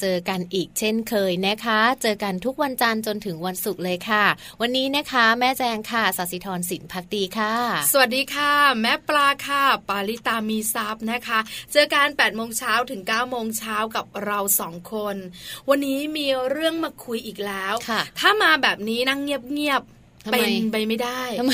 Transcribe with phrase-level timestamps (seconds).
[0.00, 4.24] เจอกันอีกเช่นเคยนะคะ เจอกันทุกวันจันทร์จนถึงวันศุกร์เลยค่ะ
[4.60, 7.54] วันนี้นะคะแม่แจงค่ะสัสิธรสินพักดีค่ะ
[7.92, 11.38] สวัสดีค่ะ แม่ปลาค่ะ ปาลิตามีซับนะคะ
[11.72, 15.16] เจอกัน8ปดโมงเช้าถึง9ก้าโมงเช้ากับเราสองคน
[15.68, 17.74] วันนี้มีเรื่องมาคุยอีกแล้ว
[18.18, 19.99] ถ้ามาแบบนี้นั่งเงียบๆ
[20.32, 21.52] เป็นไปไม่ได้ทำไม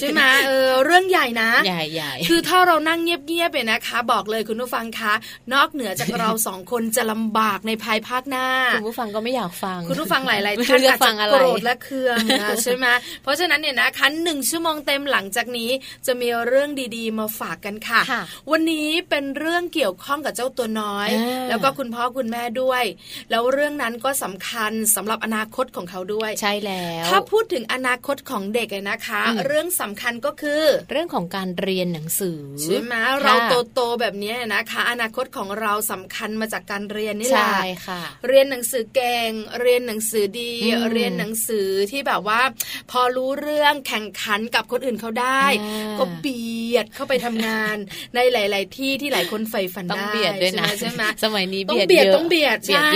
[0.00, 5.14] ใช่ไหมเออเรื่องใหญ่นะใหญ่ใหญ่คือถ้าเรานั่งเงียบๆเนี่ยนะคะ บอกเลยคุณผู้ฟังคะ
[5.54, 12.86] นอกเหนือจากเราสองคนจะลำบากในภายภาคหน้าคุณผู้ฟังก็ไม่อยากฟัง คุณผู้ฟังหลายๆท่านอาจจะโกรธและเคืองนะใช่ไหม
[13.22, 15.70] เพราะฉะนั้นเนี่ยนะคะหนึ่งชั่วโมงเต็มหลังจากนี้
[16.06, 18.00] จะมีเรื่องดีๆ มาฝากกันค่ะ
[18.50, 21.08] วันนี้เป็นเรื่องเกี่ยวข้องกับเจ้าตัวน้อย
[21.48, 22.84] แล้วก็คุณพ่อคุณแม่ด้วย
[23.30, 33.34] แล้วเรื่องนั้นก็สำคัญสำหรับอนาคตของเขาด้วยใช่แล้ว ถ้าพูดถึงอนาคตของเด็กเลยนะคะ เรื่องสำคัญก็คือ เรื่องของการเรียนหนังสือใช่ไหมเรา
[33.74, 39.30] โตๆแบบนี้นะคะ อนาคตของเราสำคัญมาจากการเรียนนี่แหละใช่ค่ะ เรียนหนังสือเก่ง
[39.60, 40.54] เรียนหนังสือดี
[40.92, 42.40] เรียนหนังสือที่แบบว่า
[42.90, 45.44] พอรู้เรื่องแข่งขันกับคนอื่นเขาได้
[45.98, 47.76] ก็เบียดเข้าไปทำงาน
[48.14, 52.88] ในหลาย ๆ ที่ที่หลายคนใฝ่ฝันได้ต้องเบียดด้วยนะใช่ไหมสมัยนี้ต้องเบียดต้องเบียดใช่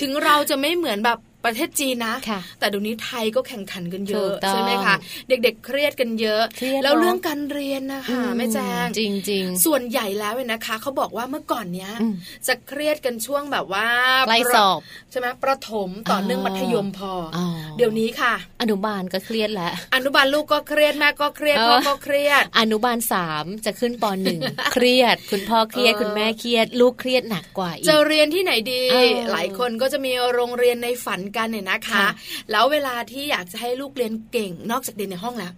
[0.00, 2.16] ถึงเราจะไม่เหมือนแบบ ประเทศจีนนะ
[2.60, 4.96] แต่เดี๋ยวนี้ไทยก็แข่งขันกันเยอะใช่ไหมคะ
[5.28, 6.42] เด็กๆเครียดกันเยอะ
[6.82, 9.00] แล้วเรื่องการเรียนนะคะแม่แจ้งจ
[9.30, 11.92] ริง ๆ ส่วนใหญ่แล้วเนี่ยนะคะเขาบอกว่าเมื่อก่อนเนี้ย
[12.46, 13.86] จะเครียดกันช่วงแบบว่า
[14.26, 17.12] ใกล้สอบใช่ไหมประถมต่อเนื่องมัธยมพอ
[17.76, 24.40] เดี๋ยวนี้ค่ะ อนุบาลก็เครียดแล้วอนุบาลลูกก็เครียดแม่ก็เครียดพ่อก็เครียด อนุบาลสามจะขึ้นปหนึ่ง
[24.72, 28.82] เครียด คุณพ่อเครียดคุณแม่เครียด ลูกเครียดหนักกว่าอีกจะเรียนที่ไหนดี
[29.32, 32.06] หลายคนก็จะมีโรงเรียนในฝันกันเนี่ยนะคะ
[32.50, 35.52] แล้วเวลาที่อยากจะให้ลูกเรียนเก่งนอกจากเรียนในห้องแล้ว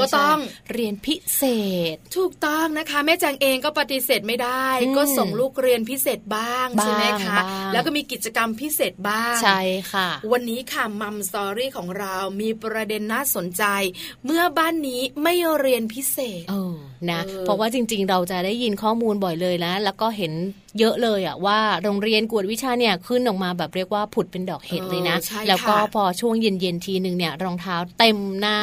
[0.00, 0.38] ก็ต้อง
[0.72, 1.42] เรียนพิเศ
[1.94, 4.66] ษ ถูกต้องนะคะ แม่แจงเองก็ปฏิเสธไม่ได้
[4.96, 7.38] ก็ส่งลูกเรียนพิเศษบ้างใช่ไหมคะ
[7.72, 9.60] แล้วก็มีกิจกรรมพิเศษบ้างใช่
[9.92, 13.64] ค่ะ วันนี้ค่ะมัมสตอรี่ของเรามีประเด็นน่าสนใจ
[14.24, 16.54] เมื่อบ้านนี้ไม่เรียนพิเศษอ
[17.10, 20.32] นะเพราะว่าจริง ๆ เราจะได้ยินข้อมูลบ่อยเลยนะแล้วก็เห็น
[20.78, 25.16] เยอะเลยอะว่าโรงเรียนกวดวิชาเนี่ยขึ้นออกมาแบบเรียกว่าผุดเป็นดอกเห็ดเลยนะ
[25.48, 28.56] แล้วก็พอช่วงเย็นๆทีหนึ่งเนี่ยรองเท้าเต็มหน้า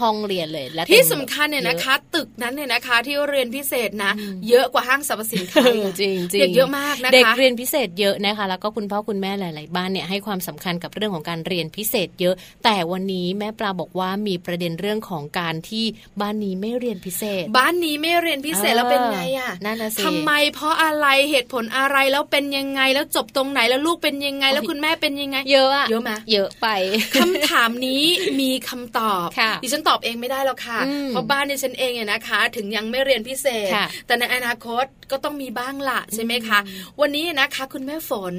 [0.00, 4.12] ห้องเรียนเลยและที่สำคัญเนี่ยนะคะ ตึกนั้นเนี่ยนะคะ ที่เรียนพิเศษนะ
[4.48, 12.34] เยอะกว่าห้างสรรพสินค้าจริงๆเด็กเยอะมากนะคะเด็กเรียนพิเศษเยอะนะคะ แล้วก็คุณพ่อคุณแม่หลาย ๆ บ้านเนี่ยให้ความสำคัญกับเรื่องของการเรียนพิเศษเยอะ
[12.64, 15.84] แต่วันนี้แม่ปลาบอกว่ามีประเด็นเรื่องของการที่
[16.20, 26.68] บ้านนี้ไม่เรียนพิเศษบ้านนี้ไม่เรียนพิเศษแล้วเป็นไงอะนั่นสิทำไมเพราะอะไรเหตุผลอะไรแล้วเป็นยังไงแล้วจบตรงไหนแล้วลูกเป็นยังไง แล้วคุณแม่เป็นยังไง เยอะเยอะไหมเยอะไป
[27.20, 28.04] คำถามนี้
[28.40, 29.28] มีคำตอบ
[29.62, 30.78] ดิฉันตอบเองไม่ได้แล้วค่ะ
[31.08, 33.70] เพราะบ้านดิฉันเองเนี่ยนะคะ ถึงยังไม่เรียนพิเศษ
[34.06, 36.58] แต่ในอนาคตก็ต้องมีบ้างละใช่ไหมคะ
[37.00, 38.34] วันนี้นะคะ คุณแม่ฝน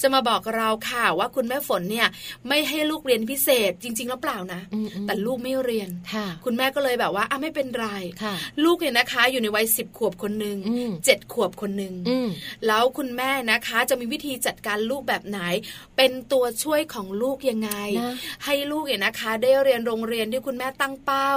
[0.00, 2.06] จะมาบอกเราค่ะว่าคุณแม่ฝนเนี่ย
[2.48, 4.60] ไม่ให้ลูกเรียนพิเศษจริง ๆ แล้วเปล่านะ
[5.06, 5.88] แต่ลูกไม่เรียน
[6.44, 7.88] คุณแม่ก็เลยแบบว่าอะไม่เป็นไร
[8.66, 10.58] ลูกเนี่ยนะคะ อยู่ในวัยสิบขวบคนหนึ่ง
[11.04, 11.94] เจ็ดขวบคนหนึ่ง
[12.66, 15.38] แล้วคุณแม่นะคะจะมีวิธีจัดการลูกแบบไหน
[15.96, 17.70] เป็นตัวช่วยของลูกยังไง
[18.44, 21.32] ให้ลูกเนี่ยนะคะ ได้เรียนโรงเรียนที่คุณแม่ตั้งเป้า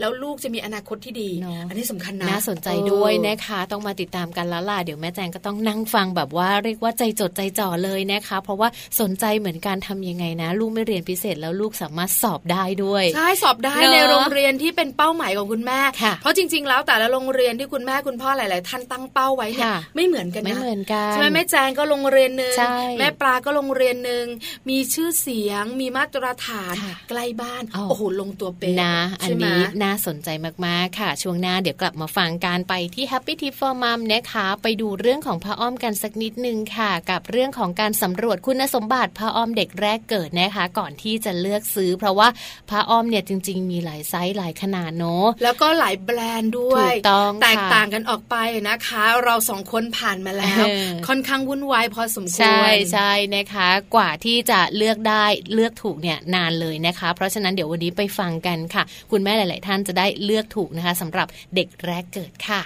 [0.00, 1.30] แล้วลูกจะมีอนาคตที่ดี
[1.68, 8.68] อันนี้สำคัญนะน่าสนใจด้วยนะคะ ต้องมาติดตามกันแล้วล่ะเดี๋ยวแม่แจงก็ต้องนั่งฟังแบบว่าเรียกว่าใจจดใจจ่อเลยนะคะ เพราะว่า
[9.00, 15.80] สนใจเหมือนการทำยังไงนะ ลูกไม่เรียนพิเศษแล้วลูกสามารถสอบได้ด้วยใช่สอบได้ในโรงเรียนที่เป็นเป้าหมายของคุณแม่
[16.22, 22.54] เพราะจริงๆแล้วแต่ละโรงเรียนที่คุณแม่คุณพ่อหลาย ๆ ท่านตั้งเป้าไว้เนี่ยไม่เหมือนกันนะไม่เหมือนกันใช่ไหมแม่แจงก็โรงเรียนหนึ่ง
[22.98, 24.24] แม่ปลาก็โรงเรียนหนึ่ง
[24.70, 26.74] มีชื่อเสียง มีมาตรฐาน
[27.08, 30.28] ใกล้บ้านโอ้โหลงตัวเป็นนะอันนี้น่าสนใจ
[30.66, 42.28] มาก ๆ ค่ะ ช่วงหน้าเดี๋ยวกลับมาฟังการไปที่ Happy Tip for Mom นะคะไปดูเรื่องของพระอ้อมกันสักนิดนึงค่ะ กับเรื่องของการสำรวจคุณสมบัติพระอ้อมเด็กแรกเกิดนะคะ ก่อนที่จะเลือกซื้อ เพราะว่า
[42.70, 48.36] พระอ้อมเนี่ยจริง ๆ มีหลายไซส์หลายขนาดเนาะแล้วก็หลายแบรนด์ด้วยถูกต้องแตกต่างกันออกไป
[48.68, 50.64] นะคะ เราสองคนผ่านมาแล้ว
[51.08, 52.62] ค่อนข้างวุ่นวายพอสมควร ใช่
[52.92, 55.24] ใช่นะคะ กว่าที่จะเลือกได้
[55.54, 62.62] เลือกถูกเนี่ยนานเลยนะคะ เพราะฉะนั้นเดี๋ยววันนี้ไปฟังกันค่ะ คุณแม่หลาย ๆ ท่านจะได้เลือกถูกนะคะสำหรับเด็กแรกเกิดค่ะ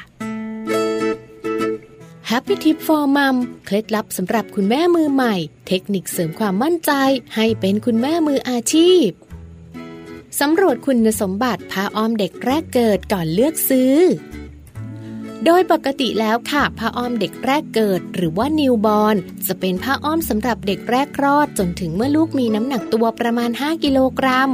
[2.31, 3.37] Happy Tip for Mom
[3.67, 5.35] เคล็ดลับสำหรับคุณแม่มือใหม่
[5.69, 6.93] เทคนิคเสริมความมั่นใจ
[7.35, 9.09] ให้เป็นคุณแม่มืออาชีพ
[10.41, 13.95] สำรวจคุณสมบัติผ้าอ้อมเด็กแรกเกิดก่อนเลือกซื้อ
[15.45, 19.17] โดยปกติแล้วค่ะผ้าอ้อมเด็กแรกเกิด หรือว่านิวบอล
[19.47, 24.51] จะเป็นผ้าอ้อมสำหรับเด็กแรกคลอดจนถึงเมื่อลูกมีน้ำหนักตัวประมาณ 5 กิโลกรัม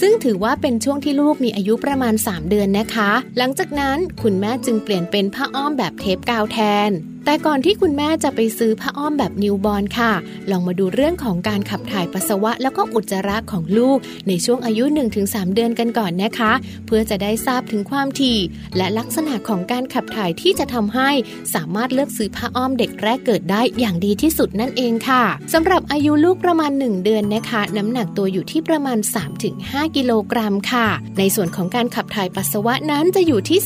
[0.00, 6.58] ซึ่งถือว่าเป็นช่วงที่ลูกมีอายุประมาณ 3 เดือนนะคะ หลังจากนั้นคุณแม่จึงเปลี่ยนเป็นผ้าอ้อมแบบเทปกาวแท
[6.90, 6.92] น
[7.26, 10.12] แต่ก่อนที่คุณแม่จะไปซื้อผ้าอ้อมแบบนิวบอลค่ะ
[10.50, 13.98] ลองมาดูเรื่องของการขับถ่ายปัสสาวะแล้วก็อุจจาระของลูก
[14.28, 14.84] ในช่วงอายุ
[15.20, 16.52] 1-3 เดือนกันก่อนนะคะ
[16.86, 18.38] เพื่อจะได้ทราบถึงความถี่
[18.76, 21.10] และลักษณะของการขับถ่ายที่จะทำให้
[21.54, 28.98] สามารถเลือกซื้อผ้าอ้อมเด็กแรกเกิดได้อย่างดีที่สุดนั่นเองค่ะสำหรับอายุลูกประมาณ 1 เดือนนะคะ น้ำหนักตัวอยู่ที่ประมาณ
[29.42, 33.58] 3-5กิโลกรัมค่ะ ในส่วนของการขับถ่ายปัสสาวะนั้นจะอยู่ที่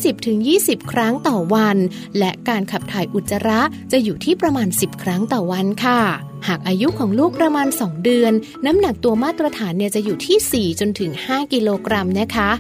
[0.63, 1.77] 10-20 ครั้งต่อวัน
[2.19, 3.61] และการขับถ่ายอุจจาระ
[3.93, 6.01] จะอยู่ที่ประมาณ 10 ครั้งต่อวันค่ะ
[6.49, 8.33] หากอายุของลูกประมาณ 2 เดือน
[8.67, 12.51] น้ำหนักตัวมาตรฐานเนี่ยจะอยู่ที่ 4 จนถึง 5 กิโลกรัมนะคะ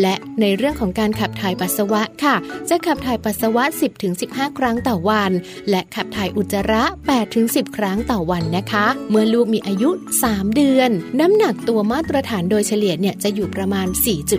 [0.00, 2.34] และในเรื่องของการขับถ่ายปัสสาวะค่ะ
[2.68, 5.32] จะขับถ่ายปัสสาวะ 10ถึง15 ครั้งต่อวัน
[5.70, 9.90] และขับถ่ายอุจจาระ8ถึง10 ครั้งต่อวันนะคะ เมื่อลูกมีอายุ
[10.24, 13.86] 3 เดือน น้ำหนักตัวมาตรฐานโดยเฉลี่ยเนี่ยจะอยู่ประมาณ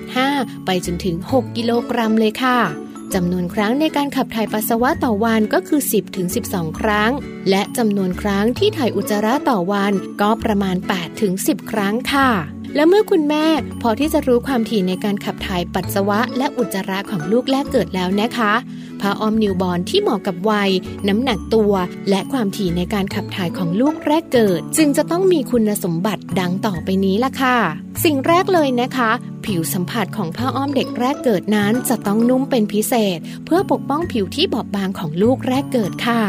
[0.07, 7.11] 4.5 ไปจนถึง 6 กิโลกรัมเลยค่ะ จำนวนครั้งในการขับถ่ายปัสสาวะต่อวันก็คือ 10ถึง12 ครั้ง
[7.49, 12.29] และจำนวนครั้งที่ถ่ายอุจจาระต่อวันก็ประมาณ8ถึง10 ครั้งค่ะ
[12.75, 13.45] และเมื่อคุณแม่
[13.81, 18.53] พอที่จะรู้ความถี่ในการขับถ่ายปัสสาวะและอุจจาระของลูกแรกเกิดแล้วนะคะ
[19.01, 20.71] ผ้าอ้อมนิวบอลที่เหมาะกับวัย
[21.07, 21.73] น้ำหนักตัว
[22.09, 27.57] และความถี่ในการขับถ่ายของลูกแรกเกิด จึงจะต้องมีคุณสมบัติดังต่อไปนี้ล่ะค่ะ
[28.03, 29.11] สิ่งแรกเลยนะคะ
[29.45, 36.21] ผิวสัมผัสของผ้าอ้อมเด็กแรกเกิดนั้นจะต้องนุ่มเป็นพิเศษ เพื่อปกป้องผิวที่บอบบางของลูกแรกเกิดค่ะ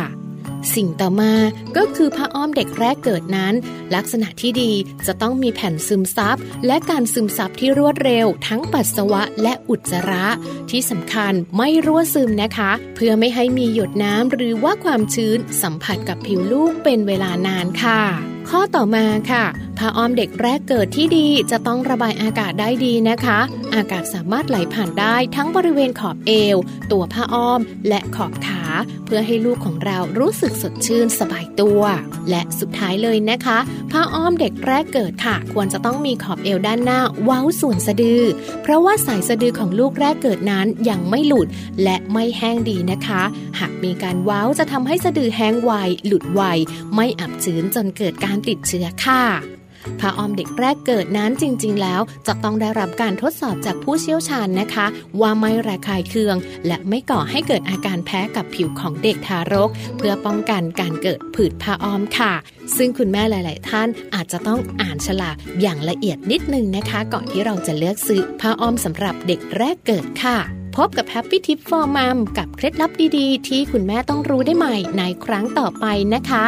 [0.75, 1.33] สิ่งต่อมา
[1.77, 3.55] ก็คือผ้าอ้อมเด็กแรกเกิดนั้น
[3.95, 4.73] ลักษณะที่ดี
[5.07, 10.27] จะต้องมีแผ่นซึมซับ และการซึมซับที่รวดเร็ว ทั้งปัสสาวะและอุจจาระ
[10.71, 18.03] ที่สำคัญไม่รั่วซึมนะคะ เพื่อไม่ให้มีหยดน้ำหรือว่าความชื้นสัมผัสกับผิวลูกเป็นเวลานานค่ะ
[18.53, 19.45] ข้อต่อมาค่ะ
[19.79, 23.39] ผ้าอ้อมเด็กแรกเกิดที่ดีจะต้องระบายอากาศได้ดีนะคะ
[23.75, 26.57] อากาศสามารถไหลผ่านได้ทั้งบริเวณขอบเอว
[26.93, 28.63] ตัวผ้าอ้อมและขอบขา
[29.05, 31.83] เพื่อให้ลูกของเรารู้สึกสดชื่นสบายตัว
[32.31, 33.59] และสุดท้ายเลยนะคะ
[33.91, 38.23] ผ้าอ้อมเด็กแรกเกิดค่ะ ควรจะต้องมีขอบเอวด้านหน้าเว้าส่วนสะดือ
[38.63, 41.49] เพราะว่าสายสะดือของลูกแรกเกิดนั้นยังไม่หลุด
[41.83, 43.23] และไม่แห้งดีนะคะ
[43.59, 45.73] หากมีการเว้าจะทำให้สะดือแห้งไว
[46.07, 46.43] หลุดไว
[46.95, 49.56] ไม่อับชื้นจนเกิดการติดเชื้อค่ะ
[50.01, 54.87] ผ้าอ้อมเด็กแรกเกิดนั้นจริง ๆ แล้วจะต้องได้รับการทดสอบจากผู้เชี่ยวชาญนะคะ
[55.21, 62.33] ว่าไม่ระคายเคือง และไม่ก่อให้เกิดอาการแพ้กับผิวของเด็กทารก เพื่อป้องกันการเกิดผื่นผ้าอ้อมค่ะ
[62.77, 70.39] ซึ่งคุณแม่หลาย ๆ ท่านอาจจะต้องอ่านฉลากอย่างละเอียดนิดนึงนะคะ ก่อนที่เราจะเลือกซื้อผ้าอ้อมสำหรับเด็กแรกเกิดค่ะ
[70.77, 76.47] พบกับ Happy Tip for Mom กับเคล็ดลับดี ๆ ที่คุณแม่ต้องรู้ได้ใหม่ในครั้งต่อไปนะคะ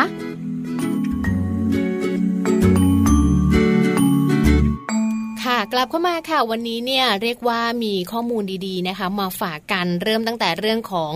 [5.59, 11.13] ค่ะกลับเข้ามาค่ะวันนี้เนี่ยเรียกว่ามีข้อมูลดีๆนะคะ มาฝากกันเริ่มตั้งแต่เรื่องของ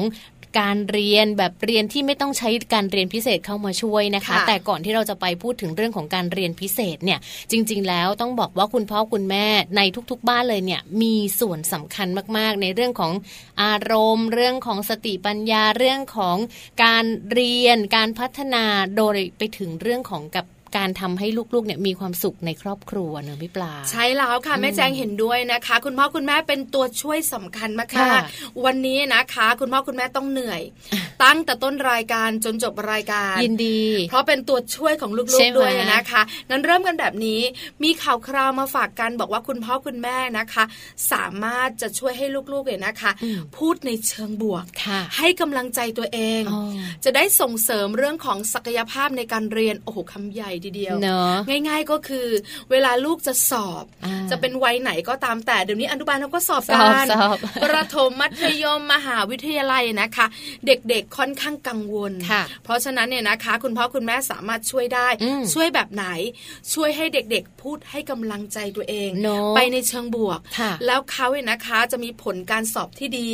[0.61, 7.19] การเรียนแบบเรียนที่ไม่ต้องใช้การเรียนพิเศษเข้ามาช่วยนะคะ แต่ก่อนที่เราจะไปพูดถึงเรื่องของการเรียนพิเศษเนี่ย
[7.51, 9.47] จริง ๆ แล้วต้องบอกว่าคุณพ่อคุณแม่
[9.77, 9.81] ใน
[10.11, 13.13] ทุก ๆ บ้านเลยเนี่ยมีส่วนสำคัญมากๆ ในเรื่องของ
[13.63, 16.37] อารมณ์ เรื่องของสติปัญญาเรื่องของ
[16.85, 18.65] การเรียน การพัฒนา
[18.97, 30.63] โดยไปถึงเรื่องของกับ การทำให้ลูกๆเนี่ยมีความสุขในครอบครัวเนอะพี่ปลา ใช่แล้วค่ะแม่แจงเห็นด้วยนะคะ คุณพ่อคุณแม่เป็นตัวช่วยสำคัญมากๆวันนี้นะคะ คุณพ่อคุณแม่ต้องเหนื่อย
[31.23, 37.41] ตั้งแต่ต้นรายการจนจบรายการยินดี เพราะเป็นตัวช่วยของลูกๆด้วยนะคะงั้นเริ่มกันแบบนี้
[37.85, 40.65] มีข่าวคราวมาฝากกันบอกว่าคุณพ่อคุณแม่นะคะ
[41.13, 43.11] สามารถจะช่วยให้ลูกๆเนี่ยนะคะ
[43.57, 44.65] พูดในเชิงบวก
[45.17, 46.43] ให้กำลังใจตัวเอง
[47.05, 50.95] จะได้ส่งเสริมเรื่องของศักยภาพในการเรียนโอ้โหคำใหญ่ทีเดียว
[51.69, 52.29] ง่าย ๆก็คือ
[52.71, 53.85] เวลาลูกจะสอบ
[54.31, 57.07] จะเป็นวัยไหนก็ตามแต่เดี๋ยวนี้อนุบาลเขาก็สอบกัน
[57.65, 60.27] ประถมมัธยมมหาวิทยาลัยนะคะ
[60.67, 62.13] เด็กๆค่อนข้างกังวล
[62.65, 65.09] เพราะฉะนั้นเนี่ยนะคะ คุณพ่อคุณแม่สามารถช่วยได้
[65.53, 66.07] ช่วยแบบไหน
[66.75, 69.11] ช่วยให้เด็กๆ พูดให้กำลังใจตัวเอง
[69.57, 70.41] ไปในเชิงบวก
[70.87, 73.31] แล้วเขาเนี่ยนะคะจะมีผลการสอบที่ดี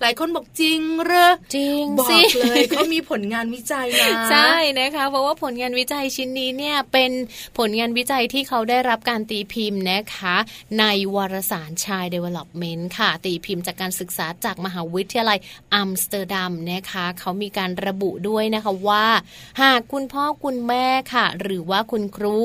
[0.00, 2.08] หลายคนบอกจริงเรอจริงบอก
[2.40, 7.18] เลยเขามีผลงานวิจัยนะใช่นะคะเพราะว่าผลงานวิจัยชิ้นนี้เนี่ยเป็นเป็น
[7.58, 10.36] ผลงานวิจัยที่เขาได้รับการตีพิมพ์นะคะ
[10.78, 10.84] ใน
[11.14, 15.38] วารสารชาย Development ค่ะ ตีพิมพ์จากการศึกษาจากมหาวิทยาลัย
[15.74, 19.06] อัมสเตอร์ดัมนะคะ เขามีการระบุด้วยนะคะว่า
[19.62, 22.38] หากคุณพ่อคุณแม่ค่ะ หรือว่าคุณครู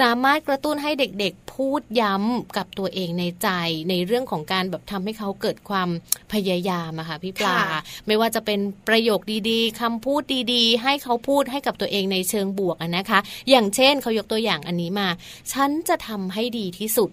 [0.00, 3.48] สามารถกระตุ้นให้เด็กๆ พูดย้ำกับตัวเองในใจ
[3.90, 5.88] ในเรื่องของการแบบทำให้เขาเกิดความ
[6.32, 7.58] พยายามอะค่ะพี่ปลา
[8.06, 13.18] ไม่ว่าจะเป็นประโยคดีๆคำพูดดีๆ ให้เขาพูดให้กับตัวเองในเชิงบวกนะคะ
[13.50, 15.08] อย่างเช่นเขายกตัวอย่างอันนี้มา
[15.52, 17.10] ฉันจะทำให้ดีที่สุด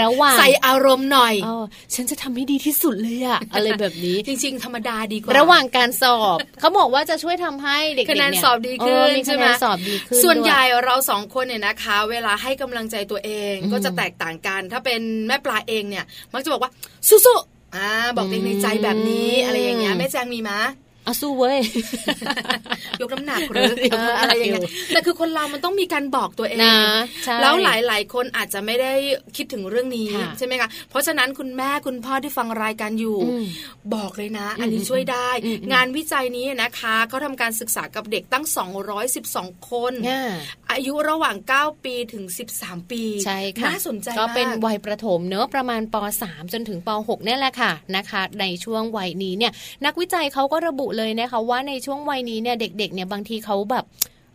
[0.00, 1.50] ระหว่างใส่อารมณ์หน่อยอ
[1.94, 16.70] ฉันจะทำให้ดีที่สุดเลยอะอะไรแบบนี้ จริง ๆ ธรรมดาดีกว่า ระหว่างการสอบ เขาบอกว่าจะช่วยทำให้เด็กๆคะแนนสอบดีขึ้นใช่ไหมสอบดีขึ้นส่วนใหญ่เราสองคนเนี่ยนะคะ เวลาให้กำลังใจตัวเองก็จะแตกต่างกัน ถ้าเป็นแม่ปลาเองเนี่ย มักจะบอกว่า
[17.08, 21.58] สู้ๆอ่าบอกเองในใจแบบนี้อะไรอย่างเงี้ยแม่แจงมีมะอาสู้เว้ย
[23.00, 23.72] ยกน้ำหนักหรือ
[24.18, 26.60] อะไรอย่างเงี้ยแต่คือคนเรามันต้องมีการบอกตัวเอง
[27.40, 28.92] แล้วหลายๆ คนอาจจะไม่ได้
[29.36, 33.18] คิดถึงเรื่องนี้ใช่ไหมคะเพราะฉะนั้นคุณแม่คุณพ่อที่ฟังรายการอยู่
[33.94, 35.28] บอกเลยนะ อันนี้ช่วยได้
[35.72, 38.44] งานวิจัยนี้นะคะเขาทาการศึกษากับเด็กตั้ง
[39.06, 39.92] 212 คน
[40.70, 42.24] อายุระหว่าง 9 ปีถึง
[42.58, 49.52] 13 ปีใช่ค่ะน่าสนใจก็เป็นวัยประถมเนอะประมาณป .3 จนถึงป .6 นี่แหละค่ะนะคะ ในช่วงวัยนี้เนี่ย
[49.86, 53.86] นักวิจัยเขาก็ระบุเลยนะคะว่าในช่วงวัยนี้เนี่ยเด็กๆเนี่ยบางทีเขาแบบ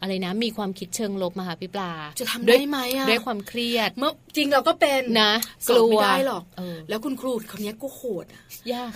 [0.01, 5.33] อะไรนะมีความคิดเชิงลบมาค่ะพี่ปลา จะทำได้ไหมอะด้วยความเครียดเมื่อจริงเราก็เป็นนะ
[5.69, 6.43] กลัวไม่ได้หรอก
[6.89, 8.93] แล้วคุณครูคนนี้ก็โหดอะยาก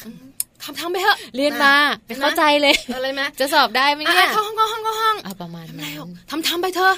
[0.63, 1.73] ทำทำไปเถอะเรียนมา
[2.21, 6.93] เข้าใจเลยอะไรไหมจะสอบได้ไหมเนี่ยเข้าห้องเข้าห้องเข้าห้องประมาณนั้นทำทำไปเถอะ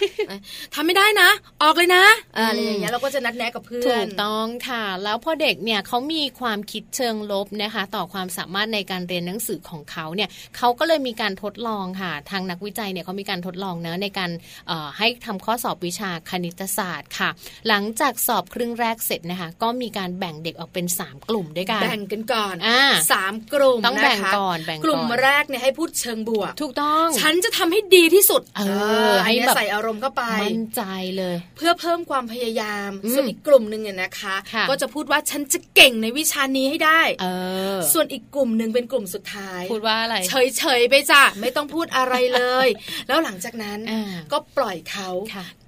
[0.75, 1.29] ทำไม่ได้นะ
[1.63, 2.03] ออกเลยนะ
[2.37, 14.31] อะไรอย่างเงี้ยเราก็จะนัดแนะกับเพื่อนถูกต้องค่ะ แล้วพอเด็กเนี่ยเขามีความคิดเชิงลบนะคะ ต่อความสามารถในการเรียนหนังสือของเขาเนี่ยเขาก็เลยมีการทดลองค่ะ ทางนักวิจัยเนี่ยเขามีการทดลองเนะในการ
[14.97, 17.29] ให้ทำข้อสอบวิชาคณิตศาสตร์ค่ะ
[17.67, 22.55] หลังจากสอบครึ่งแรกเสร็จนะคะ ก็มีการแบ่งเด็กออกเป็น 3 กลุ่มด้วยกันแบ่งกันก่อน
[23.11, 28.61] สามกลุ่มต้องแบ่งก่อนแบ่งกลุ่มแรกเนี่ยให้พูดเชิงบวก ถูกต้อง ฉันจะทำให้ดีที่สุด เอ
[29.11, 30.81] อให้แบบใส่อารมณ์เข้าไปมั่นใจ
[31.17, 34.35] เลย เพื่อเพิ่มความพยายามส่วนอีกกลุ่มหนึ่งเนี่ยนะคะ
[34.69, 37.27] ก็จะพูดว่าฉันจะเก่งในวิชานี้ให้ได้เอ
[37.75, 42.67] อส่วนอีกกลุ่มหนึ่งเป็นกลุ่มสุดท้าย พูดว่าอะไร เฉยเฉยไปจ้ะไม่ต้องพูดอะไรเลย
[43.07, 43.79] แล้วหลังจากนั้น
[44.31, 45.09] ก็ปล่อยเขา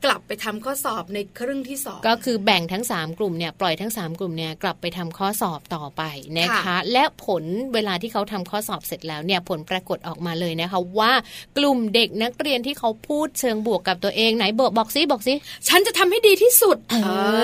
[0.06, 6.04] กลับไปทำข้อสอบในครึ่งที่สองก็คือแบ่งทั้ง 3 กลุ่มเนี่ยปล่อยทั้ง 3 กลุ่มเนี่ยกลับไปทำข้อสอบต่อไป
[6.40, 7.44] นะคะ และผล
[7.75, 11.12] เวลาที่เขาทำข้อสอบเสร็จแล้วเนี่ยผลปรากฏออกมาเลยนะคะว่า
[11.58, 15.34] กลุ่มเด็กนักเรียนที่เขาพูดเชิงบวกกับตัวเองไหนบอกบอกซิบอกซิ
[15.68, 16.96] ฉันจะทำให้ดีที่สุดเอ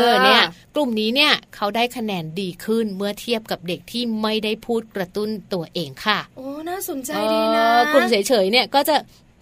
[0.10, 0.42] อเนี่ย
[0.76, 8.96] กลุ่มนี้เนี่ยเขาได้คะแนนดีขึ้นเมื่อเทียบกับเด็กที่ไม่ได้พูดกระตุ้นตัวเองค่ะโอ้น่าสนใจดีนะกลุ่มเฉยๆเนี่ยก็จะ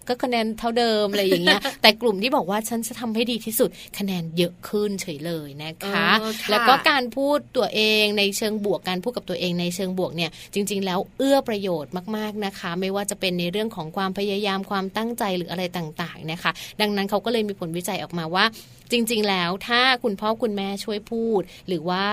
[0.08, 6.08] ก็คะแนนเท่าเดิมอะไรอย่างเงี้ย แต่กลุ่มที่บอกว่าฉันจะทำให้ดีที่สุดคะแนนเยอะขึ้นเฉยเลยนะคะ
[6.50, 16.50] แล้วก็การพูดตัวเองในเชิงบวกการพูดกับตัวเองในเชิงบวกเนี่ยจริง ๆ แล้วเอื้อประโยชน์มากๆนะคะ ไม่ว่าจะเป็นในเรื่องของความพยายามความตั้งใจหรืออะไรต่างๆนะคะ
[16.80, 18.44] ดังนั้นเขาก็เลยมีผลวิจัยออกมาว่า
[18.92, 22.04] จริง ๆ แล้วถ้าคุณพ่อคุณแม่ช่วยพูด หรือว่า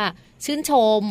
[0.45, 1.03] ชื่นชม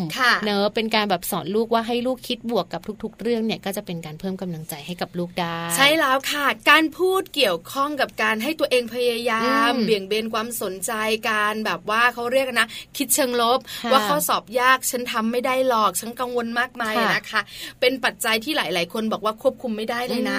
[0.44, 10.92] เนอะเป็นการแบบสอนลูกว่าให้ลูกคิดบวกกับทุก ๆ เรื่องเนี่ยก็จะเป็นการเพิ่มกำลังใจให้กับลูกได้ ใช่แล้วค่ะการพูดเกี่ยวข้องกับการให้ตัวเองพยายาม เบี่ยงเบนความสนใจ
[11.30, 13.58] การแบบว่าเขาเรียกนะ คิดเชิงลบ
[13.92, 17.40] ว่าข้อสอบยากฉันทำไม่ได้หรอกฉันกังวลมากมายนะคะ
[17.80, 20.38] เป็นปัจจัยที่หลาย ๆ คนบอกว่าควบคุมไม่ได้เลยนะ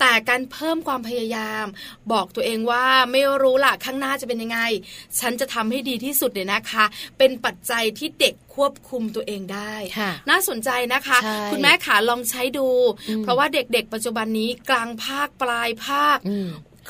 [0.00, 1.66] แต่การเพิ่มความพยายาม
[2.12, 4.58] บอกตัวเองว่าไม่รู้ล่ะข้างหน้าจะเป็นยังไง
[5.20, 6.84] ฉันจะทำให้ดีที่สุดเนี่ยนะคะ
[7.18, 9.74] เป็นปัจจัยที่เด็กควบคุมตัวเองได้
[10.30, 11.18] น่าสนใจนะคะ
[11.52, 12.68] คุณแม่ขาลองใช้ดู
[13.22, 16.18] เพราะว่าเด็กๆ ปัจจุบันนี้กลางภาคปลายภาค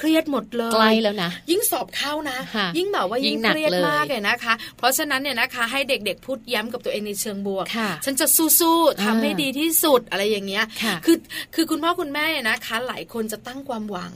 [0.01, 2.39] เครียดหมดเลยใกล้แล้วนะยิ่งสอบเข้านะ
[2.79, 7.65] ยิ่งแบบว่ายิ่งเครียดมากเลยนะคะ เพราะฉะนั้นเนี่ยนะคะ ให้เด็กๆพูดย้ำกับตัวเองในเชิงบวก
[8.05, 8.27] ฉันจะ
[8.61, 10.65] สู้ๆทำให้ดีที่สุดอะไรอย่างเงี้ย
[11.07, 11.17] คือ
[11.55, 14.13] คือคุณพ่อคุณแม่นะคะ หลายคนจะตั้งความหวัง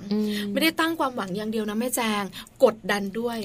[0.52, 2.24] ไม่ได้ตั้งความหวังอย่างเดียวนะแม่แจง
[2.64, 3.38] กดดันด้วย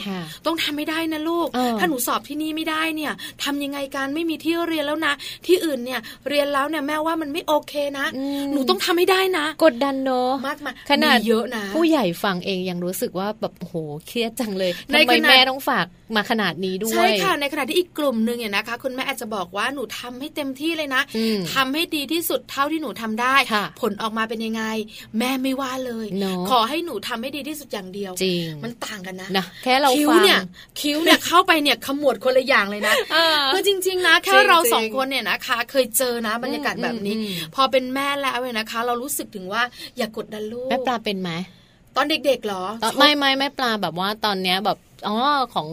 [0.46, 1.48] ต้องทำไม่ได้นะลูก
[1.79, 3.12] ถ้าหนูสอบที่นี่ไม่ได้เนี่ย
[3.43, 5.13] ทำยังไงการไม่มีที่เรียนแล้วนะ
[5.46, 8.05] ที่อื่นเนี่ยเรียนแล้วเนี่ยแม่ว่ามันไม่โอเคนะ
[8.53, 13.74] หนูต้องทำให้ได้นะ กดดันเนาะมากมาขนาดเยอะนะ ผู้ใหญ่ฟังเองยังรู้สึกว่าแบบโห
[14.07, 21.01] เครียดจังเลยทำไมแม่ต้องฝากมาขนาดนี้ด้วยใช่ค่ะในขณะที่อีกกลุ่มหนึ่งเนี่ยนะคะ คุณแม่อาจจะบอกว่าหนูทำให้เต็มที่เลยนะ
[21.53, 23.35] ทำให้ดีที่สุดเท่าที่หนูทำได้
[23.81, 24.63] ผลออกมาเป็นยังไง
[25.20, 26.05] แม่ไม่ว่าเลย
[26.51, 30.39] ขอให้หนูทำให้ดีที่สุดอย่างเดียวจริงมันต่างกันนะนะแค่เราคิ้วเนี่ย
[30.81, 32.94] คิ้วเนี่ยเข้าไปเนี่ยขมวดคนละอย่างเลยนะ
[33.53, 37.15] คือจริง ๆ นะแค่เราสองคนเนี่ยนะคะ เคยเจอนะบรรยากาศแบบนี้
[37.55, 39.61] พอเป็นแม่แล้วเลยนะคะ เรารู้สึกถึงว่า
[39.98, 41.31] อย่ากดดันลูกแม่ปลาเป็นไหม
[42.01, 42.64] ตอนเด็กๆเหรอ
[42.98, 45.18] ไม่ไม่แม่ปลาแบบว่าตอนเนี้ยแบบอ๋อ
[45.55, 45.70] ของ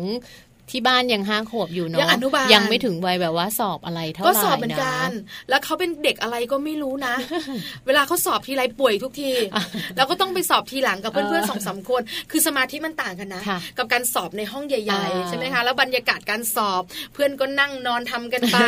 [0.71, 5.09] ที่บ้านยังห้าขวบอยู่เนาะยังอนุบาลยังไม่ถึงวัยแบบว่าสอบอะไรเท่าไหร่ก็สอบเหมือนกัน
[5.49, 7.15] แล้วเขาเป็นเด็กอะไรก็ไม่รู้นะ
[7.87, 9.33] เวลาเขาสอบทีไรป่วยทุกที
[9.97, 13.43] แล้วก็ต้องไปสอบทีหลังกับเพื่อนๆสองสาคน คือสมาธิมันต่างกันนะ
[13.79, 16.83] กับการสอบในห้องใหญ่ๆใช่ไหมคะ แล้วบรรยากาศการสอบ
[17.15, 18.59] เพื่อนก็นั่งนอนทำกันไป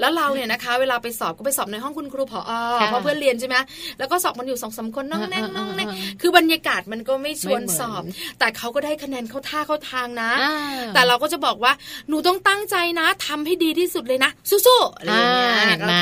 [0.00, 2.52] แล้วเราเนี่ยนะคะ เวลาไปสอบก็ไปสอบในห้องคุณครูผอ
[2.88, 3.56] เพราะเพื่อนเรียนใช่ไหม
[3.98, 5.88] แล้วก็สอบมันอยู่สองสาคนน้องแน่งน้องแน่ง
[6.20, 8.02] คือบรรยากาศมันก็ไม่ชวนสอบ
[8.38, 10.30] แต่เขาก็ได้คะแนนเข้าท่าเข้าทางนะ
[10.94, 11.72] แต่เราก็จะบอกว่า
[12.08, 15.94] หนูต้องตั้งใจนะทำให้ดีที่สุดเลยนะ สู้ๆอะไรอย่างเงี้ยเห็นไหม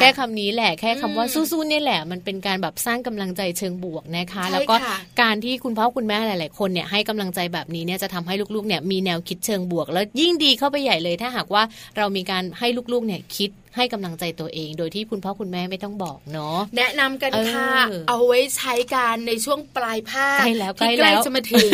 [0.00, 4.74] แค่คำนี้แหละแค่คำว่าสู้ๆนี่แหละ มันเป็นการแบบสร้างกำลังใจเชิงบวกนะคะ แล้วก็
[5.20, 11.62] การที่คุณพ่อคุณแม่หลาย ๆ คนเนี่ยให้กำลังใจแบบนี้เนี่ยจะทำให้ลูกๆเนี่ยมีแนวคิดเชิงบวก แล้วยิ่งดีเข้าไปใหญ่เลยถ้าหากว่า
[11.96, 17.70] เรามีการให้ลูกๆเนี่ยคิด ให้กำลังใจตัวเอง โดยที่คุณพ่อคุณแม่ไม่ต้องบอกเนาะแนะนำกันค่ะ
[18.08, 21.68] เอาไว้ใช้การในช่วงปลายภาคใกล้แล้วใกล้แล้วจะมาถึง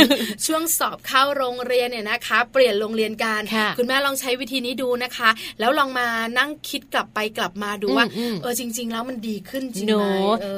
[0.46, 3.40] ช่วงสอบเข้าโรงเรียนเนี่ยนะคะ เปลี่ยนโรงเรียนกัน
[3.78, 5.30] คุณแม่ลองใช้วิธีนี้ดูนะคะ
[5.60, 6.08] แล้วลองมา
[6.38, 8.06] นั่งคิดกลับไปกลับมาดูว่า
[8.42, 10.04] เออจริง ๆ แล้วมันดีขึ้นจริงไหม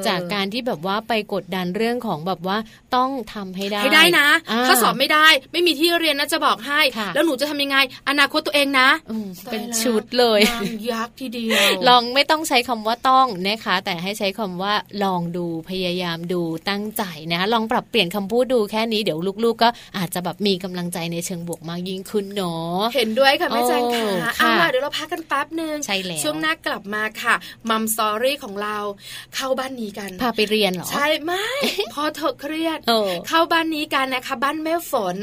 [0.07, 2.57] จากการที่แบบว่าไปกดดันเรื่องของแบบว่า
[2.95, 4.27] ต้องทำให้ได้ให้ได้นะ
[4.67, 6.81] ถ้าสอบไม่ได้ ไม่มีที่เรียนนะจะบอกให้
[7.13, 7.77] แล้วหนูจะทำยังไง
[8.09, 8.89] อนาคตตัวเองนะ
[9.51, 10.39] เป็นชุดเลย
[10.91, 24.07] ยักษ์ทีเดียว ลองไม่ต้องใช้คำว่าต้องนะคะ แต่ให้ใช้คำว่าลองดูพยายามดูตั้งใจนะ ลองปรับเปลี่ยนคำพูดดูแค่นี้เดี๋ยวลูกๆ ก็อาจจะแบบมีกำลังใจในเชิงบวกมากยิ่งขึ้นเนาะเห็นด้วยค่ะแม่จังค่ะ
[24.39, 27.35] เอาล่ะเดี๋ยวเราพักกันแป๊บนึงใช่แล้วช่วงหน้ากลับมาค่ะ
[27.69, 28.77] มัมสอรี่ของเรา
[29.35, 31.45] เข้าบ้านนี้กันพาไปเรียนเหรอใช่ไม่
[31.93, 32.79] พอเถอะเครียด
[33.27, 35.15] เข้าบ้านนี้กันนะคะ บ้านแม่ฝน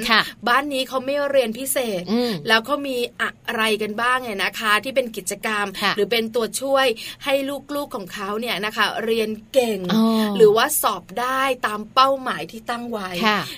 [0.49, 2.03] บ้านนี้เขาไม่เรียนพิเศษ
[2.49, 5.66] แล้วเขามีอะไรกันบ้างเนี่ยนะคะ ที่เป็นกิจกรรม
[5.98, 6.87] หรือเป็นตัวช่วย
[7.24, 7.34] ให้
[7.74, 9.78] ลูกๆของเขาเนี่ยนะคะ เรียนเก่ง
[10.37, 13.08] หรือว่าสอบได้ตามเป้าหมายที่ตั้งไว้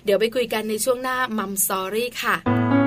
[0.05, 2.80] เดี๋ยวไปคุยกันในช่วงหน้ามัมซอรี่ค่ะ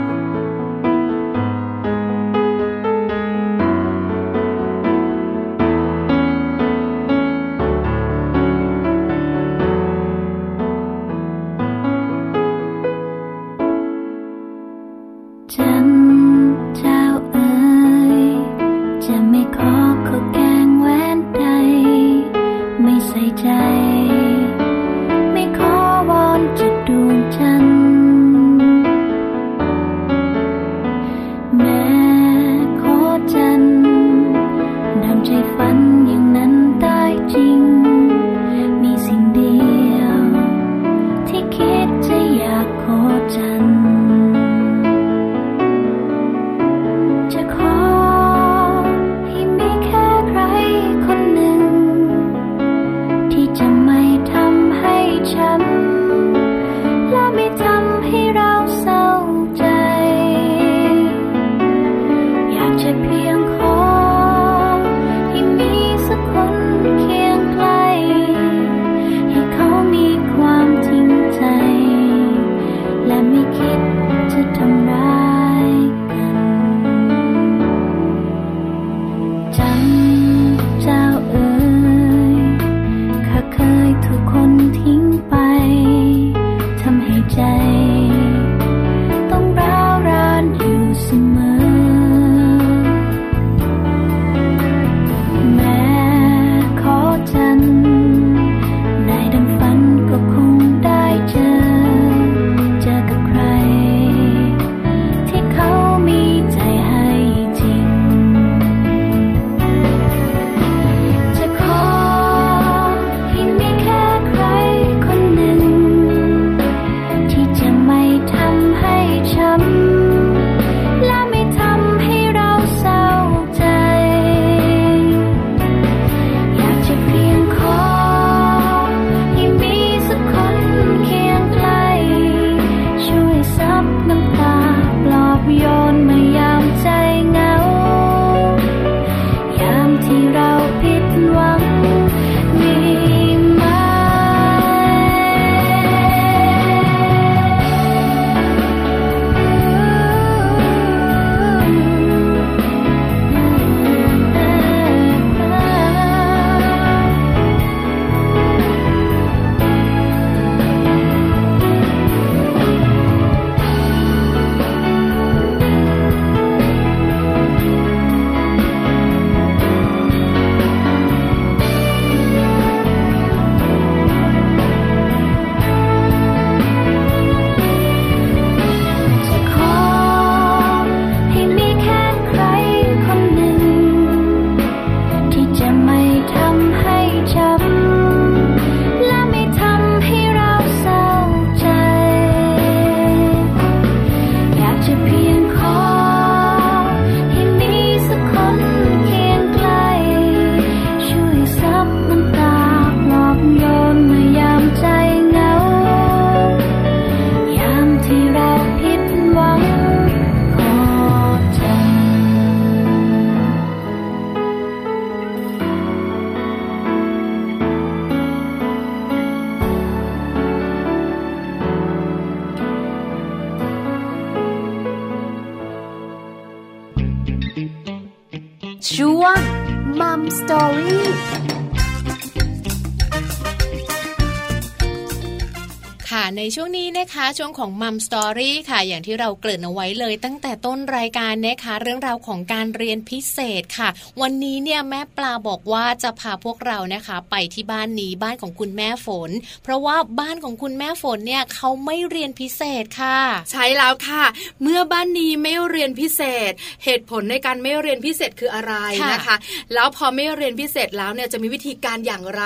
[237.37, 243.89] ช่วงของมัมสตอรี่ค่ะ อย่างที่เราเกริ่นเอาไว้เลยตั้งแต่ต้นรายการนะคะ เรื่องราวของการเรียนพิเศษค่ะ
[244.21, 249.31] วันนี้เนี่ยแม่ปลาบอกว่าจะพาพวกเรานะคะ ไปที่บ้านนี้บ้านของคุณแม่ฝน
[249.63, 253.19] เพราะว่าบ้านของคุณแม่ฝนเนี่ยเขาไม่เรียนพิเศษค่ะ
[253.51, 254.23] ใช่แล้วค่ะ
[254.61, 256.51] เมื่อบ้านนี้ไม่เรียนพิเศษ
[256.83, 258.73] เหตุผลในการไม่เรียนพิเศษคืออะไร
[259.13, 259.35] นะคะ
[259.73, 262.43] แล้วพอไม่เรียนพิเศษแล้วเนี่ยจะมีวิธีการอย่างไร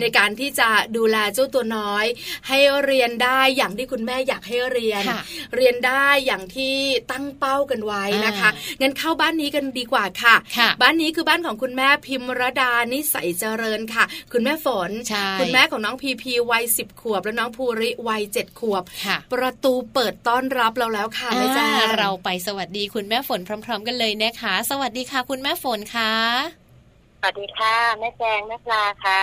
[0.00, 2.04] ในการที่จะดูแลเจ้าตัวน้อย
[2.48, 5.04] ให้เรียนได้อย่างที่คุณแม่อยากให้เรียน
[5.56, 6.76] เรียนได้อย่างที่
[7.10, 10.34] ตั้งเป้ากันไว้นะคะงั้นเข้าบ้านนี้กันดีกว่าค่ะ
[10.82, 14.90] บ้านนี้คือบ้านของคุณแม่พิมรดานิสัยเจริญค่ะ คุณแม่ฝน
[15.40, 18.82] คุณแม่ของน้องพีพีวัยสิบขวบ และน้องภูริวัยเจ็ดขวบ
[19.32, 21.66] ประตูเปิดต้อนรับเราแล้วค่ะแม่จ้า
[21.98, 26.59] เราไปสวัสดีคุณแม่ฝนพร้อม ๆ กันเลยนะคะ สวัสดีค่ะ คุณแม่ฝนค่ะ
[27.22, 29.20] สวัสดีค่ะแม่แจงแม่ปลาค่ะ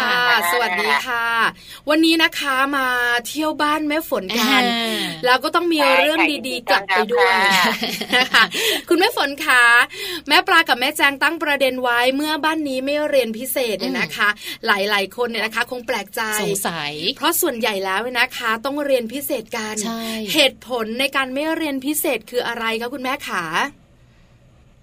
[0.00, 0.18] ค่ะ
[0.52, 1.26] สวัสดีค่ะ
[1.88, 2.88] วันนี้นะคะมา
[3.28, 4.62] เที่ยวบ้านแม่ฝนกัน
[5.24, 6.18] แล้วก็ต้องมีเรื่อง
[6.48, 8.44] ดีๆกลับไปด้วยนะคะ
[8.88, 9.64] คุณแม่ฝนคะ
[10.28, 14.28] แม่ปลากับแม่แจงตั้งประเด็นไว้เมื่อบ้านนี้ไม่เรียนพิเศษเนี่ยนะคะ
[14.66, 19.76] หลายๆ คนเนี่ยนะคะ คงแปลกใจสงสัย เพราะส่วนใหญ่แล้วนะคะ ต้องเรียนพิเศษกัน
[20.34, 23.44] เหตุผลในการไม่เรียนพิเศษคืออะไรคะคุณแม่ขา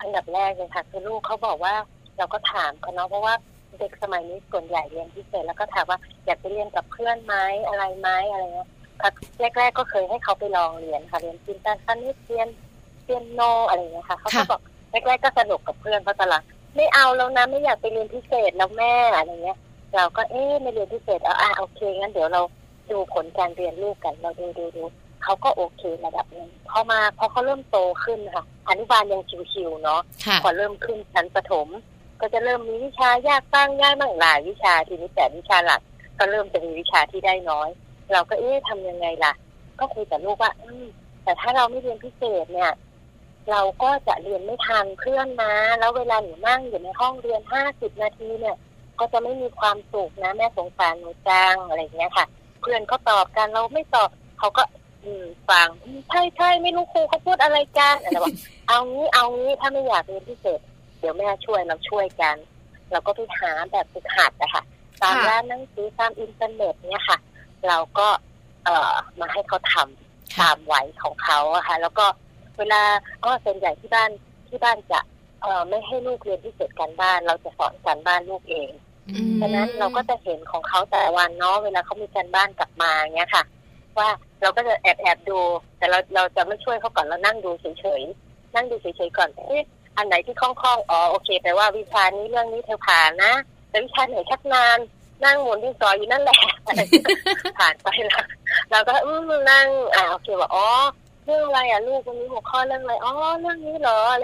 [0.01, 1.73] อันดับแรกเลยค่ะคือลูกเขาบอกว่า
[2.17, 3.33] เราก็ถามเขาเนาะเพราะว่า
[3.79, 7.35] เด็กสมัยนี้ส่วนใหญ่เรียนพิเศษแล้วก็ถามว่าอยากไปเรียนกับเพื่อนไหม
[7.67, 8.69] อะไรไหมอะไรเงี้ย
[9.57, 12.47] แรก ๆ ก็เคยให้เขาไปลองเรียนค่ะเรียนจินตนานิเรียน
[13.05, 16.43] เรียนโนอะไรเงี้ยค่ะเขาก็บอกแรกๆก็สนุกกับเพื่อนเพราะตอนหลัง
[16.75, 19.57] ไม่เอาแล้วนะไม่อยากไปเรียนพิเศษแล้วแม่อะไรเงี้ย
[19.95, 22.41] เราก็เอ๊ะไม่เรียนพิเศษเอาอะโอเคงั้นเดี๋ยวเรา
[22.91, 24.83] ดูผลการเรียนลูกกันเราดูดูดู
[25.23, 29.21] เขาก็โอเคระดับนึงพอมาพอเขาเริ่มโตขึ้นค่ะอนุบาลยัง
[29.53, 30.01] ชิวๆเนาะ
[30.43, 31.67] พอเริ่มขึ้นชั้นประถม
[32.23, 35.81] ก็จะเริ่มมีวิชายากบ้างง่ายบ้างหลายวิชาทีนี้แต่วิชาหลัก
[36.19, 37.69] ก็เริ่มจะมีวิชาที่ได้น้อย
[38.11, 39.33] เราก็เอ๊ะทำยังไงล่ะ
[39.79, 40.69] ก็คุยกับลูกว่าอื
[41.23, 42.71] แต่ถ้าเราไม่เรียนพิเศษเนี่ย
[43.51, 48.55] เราก็จะเรียนไม่ทันเพื่อนนะ แล้วเวลาหนูนั่งอยู่ในห้องเรียนห้าสิบนาทีเนี่ย
[48.99, 52.25] ก็จะไม่มีความสุขนะแม่สงสารหนูจังอะไรเงี้ยค่ะ
[52.61, 54.09] เพื่อนก็ตอบกันเราไม่ตอบ
[54.39, 54.63] เขาก็
[55.03, 55.67] อืมฟัง
[56.09, 58.33] ใช่ใช่ไม่รู้ครูเขาพูดอะไรกันอะไรบอก
[58.67, 60.59] เอางี้เอางี้ถ้าไม่อยากเรียนพิเศษ
[61.03, 62.35] เดี๋ยวแม่ช่วยเราช่วยกัน
[62.91, 64.63] เราก็ไปหาแบบฝึกหัดนะคะ
[65.01, 67.17] ตามร้านหนังสือตามอินเทอร์เน็ตเนี่ยค่ะ
[67.67, 68.07] เราก็
[68.65, 72.05] เอ่อมาให้เขาทำตามไหวของเขาอะค่ะ แล้วก็
[72.57, 72.81] เวลา
[73.25, 74.09] ก็ส่วนใหญ่ที่บ้าน
[74.47, 74.99] ที่บ้านจะ
[75.41, 78.71] เอ่อไม่ให้ลูกเรียนพิเศษการบ้าน เราจะสอนการบ้านลูกเอง
[79.41, 83.43] ฉะนั้นเราก็จะเห็นของเขาแต่วันเนาะเวลาเขามีการบ้านกลับมาเงี้ยค่ะ
[83.97, 84.09] ว่า
[84.41, 85.39] เราก็จะแอบแอบดู
[85.77, 89.61] แต่เราเราจะไม่ช่วยเขาก่อนเรานั่งดูเฉยๆนั่งดูเฉยๆก่อนเอ๊ะ
[89.97, 93.33] อันไหนที่คล่องๆอ๋อโอเคแปลว่าวิชานี้เรื่องนี้เธอผ่านนะ
[93.69, 94.77] แต่วิชาไหนชักนาน
[95.25, 96.37] นั่งหมุนดินสออยู่นั่นแหละ
[97.59, 98.25] ผ่านไปแล้ว
[98.71, 100.67] เราก็อืมนั่งอ่าโอเคว่าอ๋อ
[101.25, 104.23] เรื่องอะไรอะลูกวันนี้หัวข้อเรื่องอะไรอ๋อเรื่องนี้เหรออะไร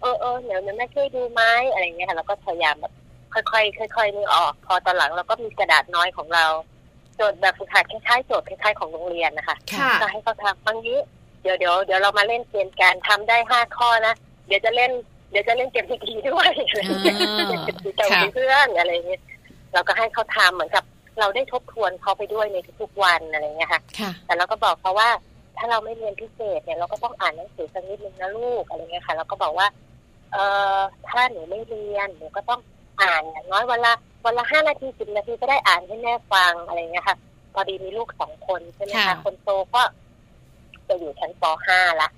[0.00, 2.92] เออเออเดี๋ยวเดี๋ยวแม่ช่วยดูไหมอะไรเงี้ยค่ะเราก็พยายามแบบ
[3.32, 6.46] ค่อยๆค่อยๆนึกออก พอตอนหลังเราก็มีกระดาษน้อยของเรา
[7.16, 9.56] โจทย์แบบฝึกหัดคล้ายๆโจทย์คล้ายๆของโรงเรียนนะคะ
[10.00, 10.98] ก็ให้เขาทำบางนี้
[11.42, 14.92] เดี๋ยวเดี๋ยวเดี๋ยวเรามาเล่นเกมการทำได้ห้าข้อนะเดี๋ยวจะเล่น
[15.30, 17.16] เดี๋ยวจะเล่นเกมทีด้วยอะไรเงี้ย
[17.66, 17.76] กับ
[18.34, 19.22] เพื่อนอะไรเงี้ย
[19.72, 20.84] เราก็ให้เขาทำเหมือนกับ
[21.20, 23.80] เราได้ทบทวนเขาไปด้วยในทุกๆวันอะไรเงี้ยค่ะ
[24.26, 25.08] แต่เราก็บอกเขาว่า
[25.58, 29.66] ถ้าเราไม่เรียนพิเศษเนี่ยเราก็ต้องอ่านหนังสือสักนิดนึงนะลูกอะไรเงี้ยค่ะ เราก็บอกว่า
[30.32, 30.44] เอ่
[30.76, 32.60] อถ้าหนูไม่เรียนหนูก็ต้อง
[33.02, 37.16] อ่านอย่างน้อยวันละวันละห้านาทีสิบนาทีก็ได้อ่านให้แม่ฟังอะไรเงี้ยค่ะ
[37.54, 39.82] พอดีมีลูกสองคนใช่ไหมคะคนโตก็
[40.88, 42.08] จะอยู่ชั้นป .5 ละ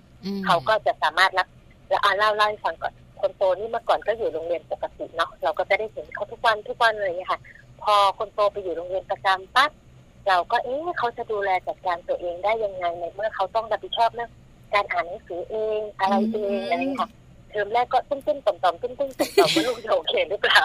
[0.45, 1.49] เขาก็จะสามารถรับ
[1.95, 7.41] แล้วอ่านเล่าเล่าให้ฟังก่อนคนโตนี่เมื่อก่อนก็อยู่โรงเรียนปกติเนาะเราก็จะได้เห็นเขาทุกวันทุกวันเลยค่ะ
[7.83, 9.71] พอคนโตไปอยู่โรงเรียนประจำปั๊บ
[10.29, 14.31] เราก็เอ๊ะเขาจะดูแลจัดการตัวเองได้ยังไงในเมื่อเขาต้องรับผิดชอบเรื่อง
[14.75, 17.11] การอ่านหนังสือเองอะไรเองอะไรค่ะ
[17.51, 20.61] เทอมแรกก็ตุ้มตุ้มต่อมต่อมตุ้มตุ้มต่อมต่อมว่าลูกจะโอเคหรือเปล่า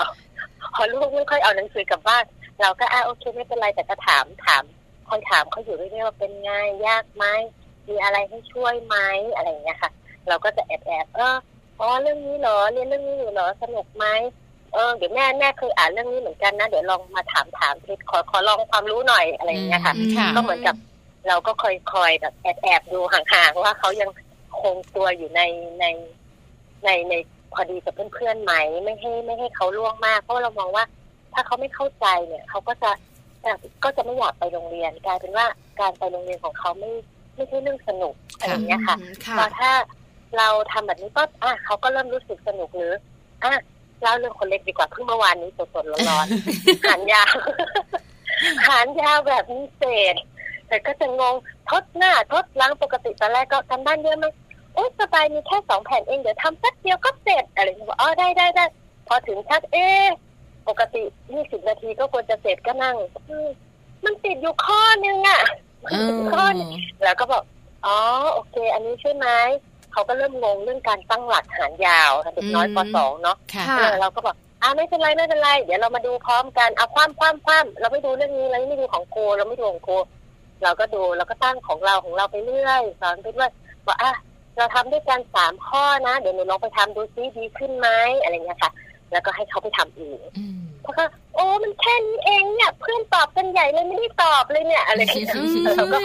[0.75, 2.23] พอลูกไม่ค่อยเอาหนังสือกลับบ้าน
[2.61, 4.63] เราก็อ่าโอเคไม่เป็นไรแต่ก็ถามถาม
[5.09, 6.51] คอยถามเขาอยู่เรื่อยๆว่าเป็นไง
[6.87, 7.25] ยากไหม
[7.87, 8.97] มีอะไรให้ช่วยไหม
[9.35, 9.91] อะไรอย่างเงี้ยค่ะ
[10.27, 11.35] เราก็จะแอบแอบเออ
[11.79, 14.05] อ๋อเรื่องนี้เหรอเรียนเรื่องนี้อยู่เหรอสนุกไหม
[14.73, 19.93] เออเดี๋ยวแม่แม่เคยอ่านเรื่องนี้เหมือนกันนะ เดี๋ยวลองมาถามถามเพชขอขอลองความรู้หน่อยอะไรอย่างเงี้ยค่ะ
[20.35, 20.75] ก็เหมือนกับ
[21.27, 24.09] เราก็คอยคอยแบบแอบแอบดูห่างๆว่าเขายัง
[24.61, 25.41] คงตัวอยู่ใน
[25.79, 25.85] ใน
[26.85, 27.13] ในใน
[27.53, 28.53] พอดีกับเพื่อนๆไหม
[28.83, 30.85] ไม่ให้ไม่ให้เขาล่วงมากเพราะเรามองว่า
[31.33, 32.91] ถ้าเขาไม่เข้าใจเนี่ยเขาก็จะ
[33.83, 35.45] ก็จะไม่อยากไปโรงเรียนกลายเป็นว่า
[35.79, 36.91] การไปโรงเรียนของเขาไม่
[37.35, 38.97] ไม่ใช่เรื่องสนุกอะไรอย่างเงี้ยค่ะ
[39.37, 39.71] พอถ้า
[40.37, 42.93] เราทำแบบนี้ก็อะเขาก็เริ่มรู้สึกสนุกหรือ
[43.43, 43.53] อะ
[44.01, 47.33] เล่าเรื่องคนเล็กดีกว่าเพิ่งเมื่อวานนี้สดๆร้อนๆหานยาว
[48.67, 50.15] หานยาวแบบนี้เศษ
[50.67, 51.35] แต่ก็จะงง
[51.69, 54.25] ทดหน้าทดล้างปกติตอนแรกก็ทำบ้านเยอะไหม
[54.73, 58.65] โอ้สบายมีแค่สองแผ่นเองเดี๋ยวทำแป๊บเดียวก็เสร็จอะไรอย่างเงี้ยอ๋อได้ได้ได้
[59.07, 59.87] พอถึงชักเอ๊
[60.67, 62.95] ปกติยี่สิบนาทีก็ควรจะเสร็จก็นั่ง
[64.05, 65.41] มันติดอยู่ข้อนึงอะ
[66.33, 66.43] ข้อ
[67.03, 67.43] แล้วก็บอก
[67.85, 67.97] อ๋อ
[68.33, 69.27] โอเค อันนี้ใช่ไหม
[69.91, 73.37] เขาก็เริ่มงงเรื่องการตั้งหลักหารยาวเด็กน้อยปสองเนาะ
[74.01, 79.89] เราก็บอกอ่าไม่เป็นไรไม่เป็นไรเดี๋ยวเรามาดูพร้อมกันเอาคว่ำคว่ำคว่ำเราไม่ดูเรื่องนี้เราไม่ดูของโคเราไม่ดูของโค
[80.63, 83.51] เราก็ดูเราก็ตั้งของเราของเราไปเรื่อยสอนไปเรื่อย
[83.85, 84.13] ว่าอะ
[84.57, 87.87] เราทำด้วยกันสามข้อนะ เดี๋ยวหนูลองไปทำดูซิดีขึ้นไหม
[88.21, 88.71] อะไรเงี้ยค่ะ
[89.11, 90.19] แล้วก็ให้เขาไปทำเอง
[90.81, 95.35] เพราะว่าโอ้มันแค่นี้เองเนี่ยเพื่อนตอบกันใหญ่เลยไม่ได้ตอบเลยเนี่ยอะไรอย่างเงี้ย
[95.77, 95.97] เราก็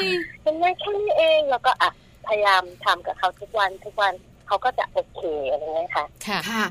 [0.42, 1.90] เป็นแค่นี้เองแล้วก็อะ
[2.28, 4.12] พยายามทำกับเขาทุกวันทุกวัน
[4.46, 6.06] เขาก็จะโอเคอะไรเงี้ยค่ะ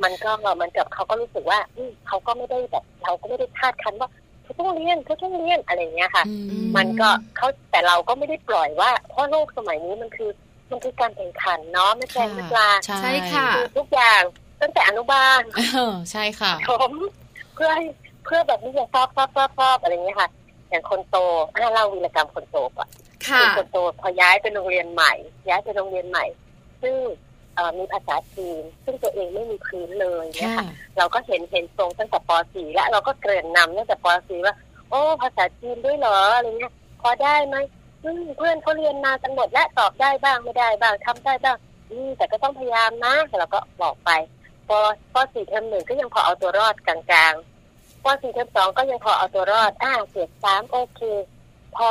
[0.04, 1.60] มันก็มันกับเขาก็รู้สึกว่า
[2.08, 4.10] เขาก็ไม่ได้แบบเราก็ไม่ได้คาดคันว่า
[4.44, 6.24] เขาต้องเรียนเขาต้องเรียนอะไรเงี้ยค่ะ
[6.78, 10.32] มันก็เขาแต่เราก็ไม่ได้ปล่อยว่าเพราะโลกสมัยนี้มันคือ
[10.70, 14.22] มันคือการแข่งขันเนาะไม่แข่งไม่กลาใช่ค่ะทุกอย่าง
[14.62, 15.42] ตั้งแต่อนุบาล
[16.12, 16.92] ใช่ค่ะผม
[17.56, 17.86] เพื่อให้
[18.26, 20.30] เพื่อแบบนี้จะชอบชอบชอบชอบอะไรเงี้ยค่ะ
[20.70, 21.18] อย่างคนโต
[21.56, 22.88] อ่าเล่าวีรกรรมคนโตก่อน
[23.57, 25.13] คนโตพอย้ายไปโรงเรียนใหม่
[25.49, 26.25] ย้ายไปโรงเรียนใหม่
[26.81, 26.95] ซึ่ง
[27.77, 30.65] มีภาษาจีนซึ่งตัวเองไม่มีพื้นเลยเนี่ยค่ะ
[30.97, 34.55] เราก็เห็นเห็นทรงตั้งแต่ป .4 แล้วเราก็เกริ่นนำตั้งแต่ป .4 ว่า
[34.89, 37.55] โอ้ ภาษาจีนด้วยเหรออะไรเงี้ยพอได้ไหม
[38.38, 41.57] เพื่อนเขาเรียนมากันหมดและตอบได้บ้างไม่ได้บ้างทำได้บ้าง
[42.17, 44.09] แต่ก็ต้องพยายามนะเราก็บอกไป
[44.67, 44.77] พอ
[45.13, 46.97] ป .4 เทอมหนึ่งก็ยังพอเอาตัวรอดกลา
[47.31, 51.01] งๆป .4 เทอมสองก็ยังพอเอาตัวรอดอ่าเกรดสามโอเค
[51.77, 51.89] พอ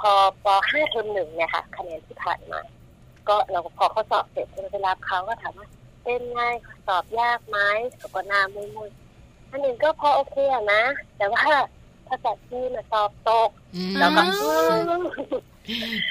[0.00, 0.12] พอ
[0.44, 2.60] ป .5 เทอมหนึ่งเนี่ยค่ะคะแนนที่ผ่านมา
[3.28, 5.68] ก็เราพอเขาสอบเสร็จเราไปรับเขาก็ถามว่า
[6.04, 6.42] เป็นไง
[6.86, 7.58] สอบยากไหม
[7.96, 8.90] เขาก็นามุยมุย
[9.50, 10.82] อันหนึ่งก็พอโอเคอะนะ
[11.16, 11.42] แต่ว่า
[12.08, 13.50] ภาษาจีนสอบตก
[13.98, 14.22] แล้วก็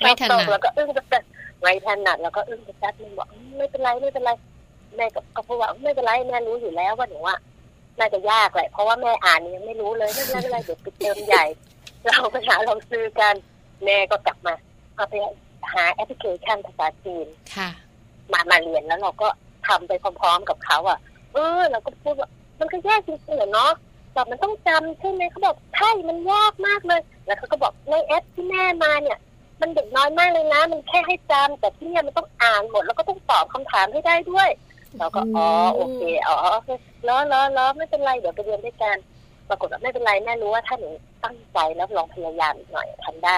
[0.02, 1.20] ไม่ถนัดแล้วก็อึ้งแต่
[1.62, 4.32] ไม่ถนัดแล้วก็อึ้งไปแป๊บนึงบอกไม่เป็นไรไม่เป็นไร
[4.96, 7.36] แม่ก็พูดว่าไม่เป็นไรแม่รู้อยู่แล้วว่าหนูว่า
[8.00, 11.46] น่าจะยากแหละเพราะว่าแม่อ่านยังไม่รู้เลยไม่เป็นไรเดี๋ยวปิดเทอมใหญ่
[12.06, 13.36] เราไปหาเราซื้อกัน
[13.86, 14.54] แม่ก็กลับมา
[14.98, 15.14] ก็ไป
[15.74, 17.70] หาแอปพลิเคชันภาษาจีนค่ะ
[18.32, 19.28] มามาเรียนแล้วเราก็
[19.68, 21.00] ทำไปพร้อมๆกับเขาอะ
[21.34, 23.72] เออเราก็พูดว่ามันก็ยากจริงๆเนาะ
[24.14, 29.18] แต่มันต้องจำใช่ไหมเขาบอกใช่มันยากมากเลย แล้วเขาก็บอกในแอปที่แม่มาเนี่ย
[29.62, 34.50] มันเด็กน้อยมากเลยนะ มันแค่ให้จำแต่ที่เนี่ยมันต้องอ่านหมด แล้วก็ต้องตอบคำถามให้ได้ด้วย
[34.98, 36.38] เราก็อ๋อโอเคอ๋อ
[37.06, 38.98] แล้วแล้วแล้วไม่เป็นไรเดี๋ยวไปเรียนด้วยกัน
[39.50, 40.90] ปรากฏว่าไม่เป็นไรแม่รู้ว่าถ้าหนู
[41.24, 43.38] ตั้งใจแล้วลองพยายามหน่อยทำได้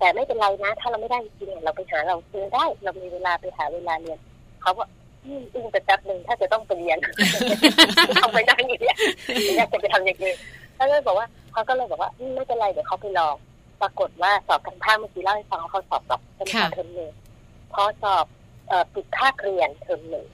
[0.00, 4.18] แต่ไม่เป็นไรนะ ถ้าเราไม่ได้จริงเราไปหาเราซื้อได้ เรามีเวลาไปหาเวลาเรียน
[4.62, 4.88] เขาบอก
[5.54, 6.98] อึ้งไปแป๊บหนึ่งถ้าจะต้องไปเรียน
[8.16, 8.94] เขาไปนั่งอย่างนี้
[9.56, 10.36] อยากจะไปทำอย่างอื่น
[10.74, 13.36] เขาเลยบอกว่าเขาก็เลยบอกว่าไม่เป็นไรเดี๋ยวเขาไปลอง
[13.80, 17.10] ปรากฏว่าสอบกันภาคเมื่อกี้เล่าให้ฟังว่าเขาสอบแบบเป็นเทอมหนึ่ง
[17.72, 18.26] พอสอบ
[18.94, 20.26] ปิดภาคเรียนเทอมหนึ่ง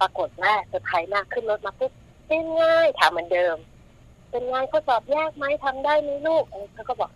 [0.00, 1.92] ปรากฏว่าเซอร์ไพรส์มากขึ้นรถมาปุ๊บ
[2.26, 3.56] เป็นง่ายถามเหมือนเดิม
[4.30, 6.44] เป็นไงข้อสอบยากไหมทำได้ไหมลูก
[6.74, 7.10] เขาก็บอก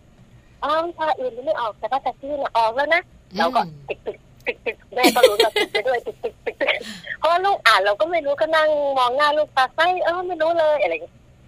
[0.63, 3.01] อ้าววิชาอื่นไม่ออกแต่ภาษาจีนออกแล้วนะ
[3.37, 6.69] เราก็ติดติดติดติดแม่ก็รู้เราติดไปด้วยติดติดติดติด
[7.17, 10.93] เพราะว่าลูกอ่านเราก็ไม่รู้ก็นั่งมองหน้าลูกตาไส้เออไม่รู้เลยอะไร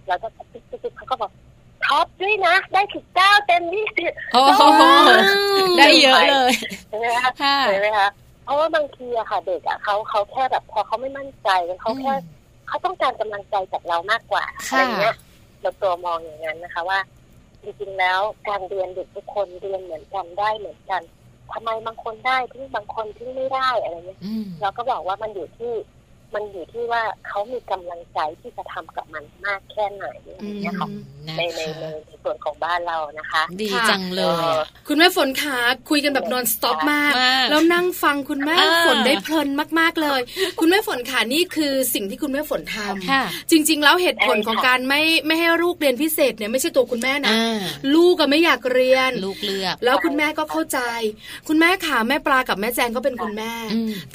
[0.08, 1.30] เราก็ติดติดติดเขาก็บอก
[1.86, 4.42] ท็อปด้วยนะ ได้ถึงเก้าเต็มยี่สิบโอ้
[5.78, 6.52] ได้เยอะเลย
[6.88, 7.30] ใช่ไหมคะ
[7.66, 8.08] ใช่ไหมคะ
[8.44, 11.48] เพราะว่าบางทีอะค่ะ เด็กอะเขาเขาแค่แบบพอเขาไม่มั่นใจ
[11.82, 12.12] เขาแค่
[12.68, 15.16] เขาต้องการกำลังใจจากเรามากกว่าอะไรเงี้ย
[15.62, 16.98] เราตัวมองอย่างนั้นนะคะว่า
[17.62, 21.02] จริงๆแล้วการเรียนเด็กทุกคนเรียนเหมือนกันได้เหมือนกัน
[21.52, 24.20] ทำไมบางคนได้ที่บางคนที่ไม่ได้อะไรเงี้ย
[24.60, 25.72] เราก็บอกว่ามันอยู่ที่
[26.34, 30.04] มันอยู่ที่ว่าเขามีกำลังใจที่จะทำกับมันมากแค่ไหน
[30.62, 30.88] เนี่ยค่ะ
[31.36, 31.84] ในในใน
[32.24, 34.44] ส่วนของบ้านเรานะคะ ดีจังเลย
[34.88, 35.58] คุณแม่ฝนขา
[35.90, 37.12] คุยกันแบบนอนสต็อปมาก
[37.50, 39.48] แล้วนั่งฟังคุณแม่ฝนได้เพลิน
[39.80, 40.20] มากๆเลย
[40.60, 47.34] คุณแม่ฝนขานี่คือสิ่งที่คุณแม่ฝนทำจริง ๆ แล้วเหตุผลของการไม่ไม่ให้ลูกเรียนพิเศษเนี่ยไม่ใช่ตัวคุณแม่นะ
[47.94, 50.78] ลูกก็ไม่อยากเรียนลูกเลือกแล้วคุณแม่ก็เข้าใจ
[51.48, 53.52] คุณแม่ขาแม่ปลากับแม่แจงก็เป็นคุณแม่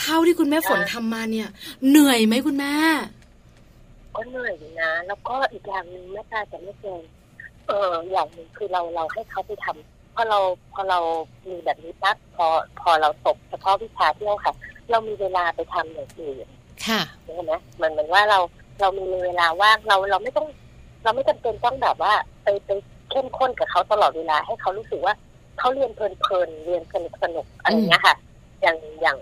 [0.01, 1.47] เท่าที่คุณแม่ฝนทำมาเนี่ย
[1.89, 2.73] เหนื่อยไหมคุณแม่
[4.15, 7.03] ก็เหนื่อยนะ แล้วก็อีกอย่างหนึ่งแม่ตาจะไม่เจน
[7.67, 10.39] เอออย่างหนึ่งคือเราเราให้เขาไปทำพอเรา
[10.73, 10.99] พอเรา
[11.47, 12.45] มีแบบนี้ปั๊บพอ
[12.81, 14.53] พอเราตกเฉพาะวิชาที่เราค่ะ
[14.89, 16.47] เรามีเวลาไปทำอย่างอื่น
[16.85, 18.39] ค่ะเห็นไหมมันเหมือนว่าเรา
[18.81, 20.47] เรามีเวลาว่างเราเราไม่ต้อง
[21.03, 22.13] เราไม่จำเป็นต้องแบบว่า
[22.43, 22.71] ไปไป
[23.09, 25.13] เข้มข้นกับเขาตลอดเวลาให้เขารู้สึกว่า
[25.59, 28.15] เขาเรียนเพลินๆเรียนสนุกสนุกอะไรเงี้ยค่ะ
[28.61, 29.17] อย่างอย่าง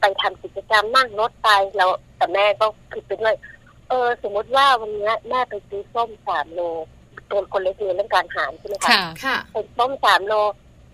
[0.00, 3.34] ไปทำกิจกรรมนั่งรถไปแล้วแต่แม่ก็คิดไปด้วย
[3.88, 6.60] เออ สมมติว่าวันนี้แม่ไปซื้อส้มสามโล
[7.30, 8.90] ตัวคนเล็กเรียนเรื่องการหารใช่ไหมคะ
[9.24, 10.34] ค่ะเป็นส้มสามโล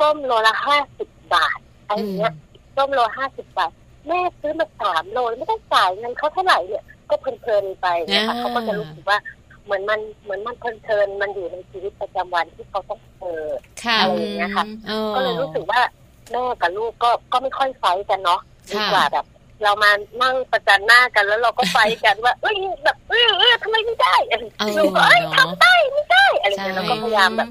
[0.01, 2.35] ส้มโลละห้าสิบบาทอะไรเงี้ย
[2.77, 3.71] ส้มโลห้าสิบบาท
[4.09, 9.19] แม่ซื้อมาสามโลไม่ต้องจ่ายเงินเขาเท่าไหร่เนี่ย ก็เพลินๆไปนะคะเขาก็จะรู้สึกว่า
[9.65, 13.43] เหมือนมันเหมือนมันเพลินๆมันอยู่ในชีวิตประจำวันที่เขาต้องเจอ
[14.01, 14.65] อะไรอย่างเงี้ยค่ะ
[15.15, 15.81] ก็เลยรู้สึกว่า
[16.31, 18.41] แม่กับลูกก็ก็ไม่ค่อยไฟกันเนาะ
[18.73, 19.27] ดีกว่าแบบ
[19.63, 19.91] เรามา
[20.23, 24.15] นั่งประจันหน้ากันแล้วเราก็ไฟกันว่า เอ้ยแบบเออเออทำไมไม่ได้
[24.79, 27.49] ลูกเอ้ยทำได้ไม่ได้อะไรเงี้ยเราก็พยายามแบบ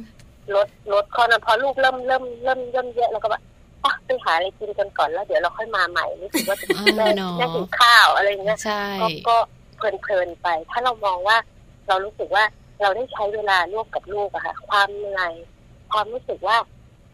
[0.55, 3.41] ลดลดข้อนั้นพอลูกเริ่มเริ่มเริ่มเริ่มเยอะเราก็แบบ
[4.05, 6.65] ไปหาอะไรกินกันก่อนแล้วเดี๋ยวเราค่อยมาใหม่รู้สึกว่าจะ
[6.97, 7.07] ได้
[7.37, 8.57] ได้กินข้าวอะไรเงี้ย
[9.01, 9.35] ก็ก็
[9.77, 11.37] เพลินเพลินไป ถ้าเรามองว่า
[11.87, 12.43] เรารู้สึกว่า
[12.81, 15.33] เราได้ใช้เวลาร่วมกับลูกอะค่ะ ความเหนื่อย
[15.91, 16.57] ความรู้สึกว่า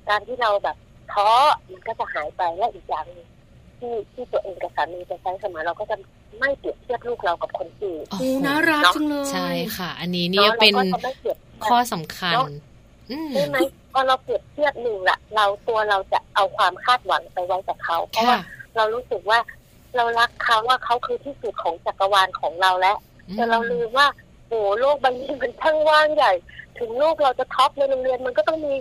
[0.09, 0.77] การที่เราแบบ
[1.13, 1.29] ท้อ
[1.71, 3.27] มันก็จะหายไปและอีกอย่างนึง
[3.79, 5.95] ที่ที่ตัวเองกับสามีจะใช้เสมอเราก็จะ
[6.39, 10.75] ไม่เปรียบเทียบลูกเรากับคนอื่นโอ้น่ารักจังเลยใช่ค่ะ อันนี้เนี่ยเป็น
[11.65, 12.35] ข้อสำคัญ
[13.33, 13.57] ใช่ไหม
[13.91, 18.37] พอเราเปรียบเทียบหนึ่งละเราตัวเราจะเอาความคาดหวังไปไว้กับเขา เพราะว่า
[18.75, 19.39] เรารู้สึกว่า
[19.95, 22.97] เรารักเขาว่าเขาคือที่สุดของจักรวาลของเราแล้ว
[23.33, 24.07] แต่เราลืมว่า
[24.47, 26.31] โอ้โลกใบนี้มันช่างว่างใหญ่
[26.79, 28.73] ถึงลูกเราจะท็อปในโรงเรียนมันก็ต้องมี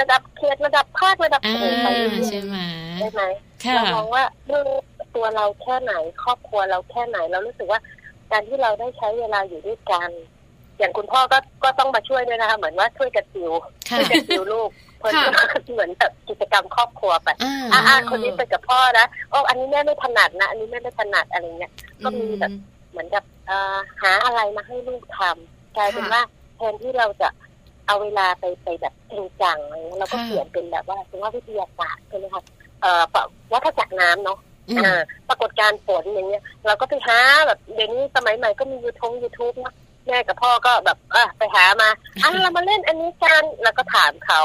[0.00, 1.88] ระดับเขตระดับภาคระดับโขไป
[2.28, 2.56] ใช่ไหม
[2.98, 3.22] ใช่ไหม
[3.74, 4.62] เรามองว่าเมื่อ
[5.16, 7.80] ตัวเราแค่ไหน ครอบครัวเราแค่ไหนเรารู้สึกว่า
[8.30, 10.10] การที่เราได้ใช้เวลาอยู่ด้วยกัน
[10.78, 13.52] อย่างคุณพ่อก็ก็ต้องมาช่วยด้วยนะคะเหมือนว่าช่วยกระติว
[13.88, 15.14] ช่วยกระติวลูกเพื่อน
[15.72, 17.28] เหมือนแบบกิจกรรมครอบครัวไป
[17.72, 21.72] อ่าคนนี้ไปกับพ่อนะโอ้อันนี้แม่ไม่ถนัดนะ อันนี้แม่ไม่ถนัดอะไรเงี้ย
[22.04, 22.52] ก็มีแบบ
[22.90, 23.24] เหมือนกับ
[24.02, 26.22] หาอะไรมาให้ลูกทำกลายเป็นว่า
[26.56, 27.28] แทนที่เราจะ
[27.86, 32.61] เอาเวลาไปไปแบบจริงจังอะไรเงี้ยเราก็เปลี่ยนเป็นแบบว่าถึงว่าวิทยาศาสตร์ใช่ไหมคะเอ่อ
[33.52, 34.38] วัฏจักรน้ำเนาะ
[34.78, 39.74] อ่าปรากฏการฝนอย่างเงี้ย เราก็ไปหาแบบเดี๋ยวนี้สมัยใหม่ก็มียูทูบยูทูบนะ
[40.06, 41.88] แม่กับพ่อก็แบบอะไปหามา
[42.22, 44.42] อะเรามาเล่นอันนี้กันแล้วก็ถามเขา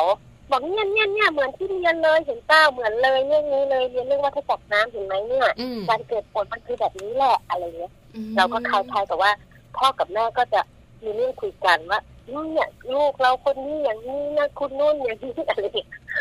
[0.52, 5.50] บอกเนี่ยเนี่ยเนี่ยเหมือนที่เรียนเลยเห็นเต้าเหมือนเลยเรื่องนี้เลยเรียนเรื่องวัฏจักรน้ำเห็นไหมเนี่ย
[5.90, 7.92] การเกิดฝนมันคือแบบนี้แหละอะไรเงี้ย
[8.38, 9.32] เราก็คล้ายๆกับว่า
[9.78, 10.62] พ่อกับแม่ก็จะ
[11.04, 15.66] มีเรื่องคุยกันว่า เนี่ยลูกเราคนนี้อย่างนี้นะคุณนุ่นอย่างนี้อะไร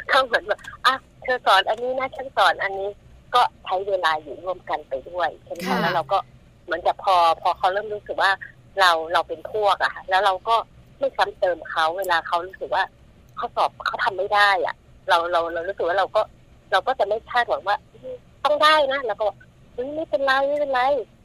[0.09, 2.91] เขาเหมือนแบบอะเธอสอนอันนี้นะฉันสอนอันนี้
[3.35, 6.19] ก็ใช้เวลาอยู่ร่วมกันไปด้วยใช่ไหมแล้วเราก็
[6.65, 8.31] เหมือนกับพอพอเขาเริ่มรู้สึกว่า
[8.81, 10.57] เราเราเป็นพวกอะค่ะแล้วเราก็
[10.99, 12.85] ไม่ซ้ำเติมเขาเวลาเขารู้สึกว่า
[13.37, 14.75] เขาสอบเขาทำไม่ได้อะ
[15.09, 16.23] เราเราเรารู้สึกว่าเราก็
[16.73, 17.77] เราก็จะไม่คาดหวังว่า
[18.45, 19.27] ต้องได้นะแล้วก็
[19.95, 20.81] ไม่เป็นไรไม่เป็นไร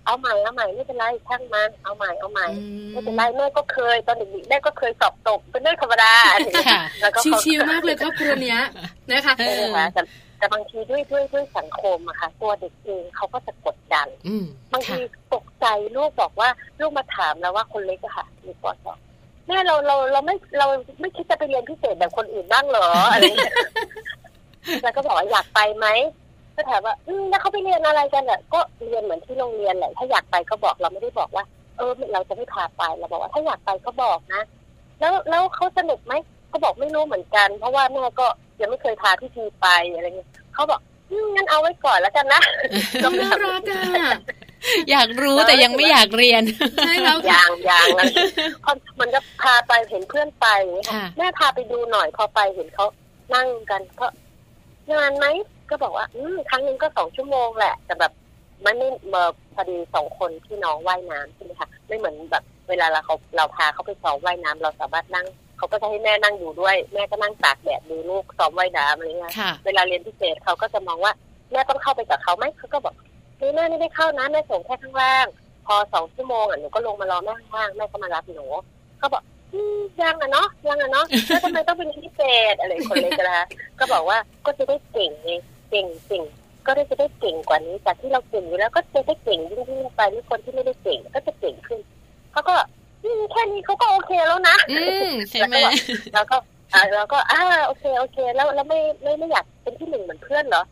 [0.06, 2.48] เอาใหม่เอาใหม่ไม่เป็นไรช่างมันเอาใหม่เอาใหม่
[2.92, 6.14] ไม่เป็นไรแม่ก็เคยตอนเด็กๆแม่ก็เคยสอบตกเป็นเรื่องธรรมดา
[7.02, 8.60] แล้วก็ชิวๆมากเลยครอบครัวเนี้ย
[9.12, 10.02] นะคะใช่ไหมแต่
[10.38, 14.08] แต่บางทีด้วยด้วยด้วยสังคมอะค่ะ ตัวเด็กเองเขาก็จะกดดัน
[14.74, 15.00] บางที
[15.34, 16.50] ตกใจลูกบอกว่า
[16.80, 18.98] ลูกมาถามแล้วว่าคนเล็กอะค่ะมีปอดสอง
[19.48, 20.68] แม่เราเราเราไม่เรา
[21.00, 23.24] ไม่คิดจะไปเรียนพิเศษแบบคนอื่นบ้างเหรออะไร
[24.84, 25.88] แล้วก็บอกว่าอยากไปไหม
[26.56, 31.46] ก็ถามว่าอืมแล้วเขาไปเรียนอะไรกันอะก็เรียนเหมือนที่โรงเรียนแหละถ้าอยากไปก็บอกเราไม่ได้บอกว่า
[31.78, 34.42] เออเราจะไม่พาไปเราบอกว่าถ้าอยากไปก็บอกนะ
[35.00, 36.14] แล้วแล้วเขาสนุกไหม
[36.52, 38.28] ก็บอกไม่รู้เหมือนกัน เพราะว่าแม่ก็
[38.62, 40.80] ยังไม่เคยพาพี่ทีไปอะไรเงี้ยเขาบอก
[41.36, 42.42] งั้นเอาไว้ก่อนแล้วกันนะ
[43.04, 43.80] ก็น่ารักอะ
[44.92, 46.44] อยากรู้แต่ยังไม่อยากเรียน
[46.86, 48.06] ใช่แล้วอย่างอย่างแล้ว
[48.64, 50.48] พอมันก็พาไปเห็นเพื่อนไป
[51.18, 52.86] แม่พาไปดูหน่อยพอไปเห็นเขา
[53.34, 54.12] นั่งกันเพราะ
[54.94, 55.26] งานไหม
[55.72, 58.12] ก็บอกว่า อืมครั้งนึงก็สองชั่วโมงแหละ แต่แบบ
[58.66, 69.34] มันไม่เมื่อพอดีสองคนที่น้องว่ายน้ำใช่ไหมคะไม่เหมือนแบบเวลาเราเขาเราพาเขาไปซ้อมว่ายน้ำเราสามารถนั่งเขาก็จะให้แม่นั่งอยู่ด้วย แม่ก็นั่งตากแดดดูลูกซ้อมว่ายน้ำอะไรเงี้ย
[69.66, 71.14] เวลาเรียนพิเศษเขาก็จะมองว่า
[71.52, 72.96] แม่ต้องเข้าไปกับเขาไหมเขาก็บอก
[73.56, 75.26] แม่ไม่ได้เข้านะแม่ส่งแค่ข้างล่าง
[75.68, 78.46] พอสองชั่วโมงอะหนูก็ลงมารอแม่ข้างล่างแม่ก็มารับหนู
[79.00, 79.24] เขาบอก
[80.02, 82.22] ยังอะเนาะยังอะเนาะแล้วทำไมต้องเป็นพิเศ
[82.54, 83.48] ษอะไรคนเล็กนะ
[83.80, 85.32] ก็บอกว่าก็จะได้เก่งไง
[85.72, 86.24] เก่งจริง
[86.66, 91.80] ก็ได้จะได้เก่งกว่านี้จากที่เราเก่งอยู่แล้วก็จะได้เก่งยิ่งยิ่งไปนี่คนที่ไม่ได้เก่งก็จะเก่งขึ้น
[92.32, 92.56] เขาก็
[93.32, 94.58] แค่นี้เขาก็โอเคแล้วนะ
[95.30, 95.58] ใช่ไหม
[96.14, 96.38] แล้วก็
[96.96, 100.64] แล้วก็อ่าโอเคโอเค แล้วแล้วไม่ไม่ไม่อยากเป็นที่หนึ่งเหมือนเพื่อนเหรอ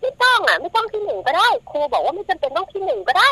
[0.00, 3.30] ไม่ต้องอะ ไม่ต้องที่หนึ่งก็ได้ครูบอกว่าไม่จำเป็นต้องที่หนึ่งก็ได้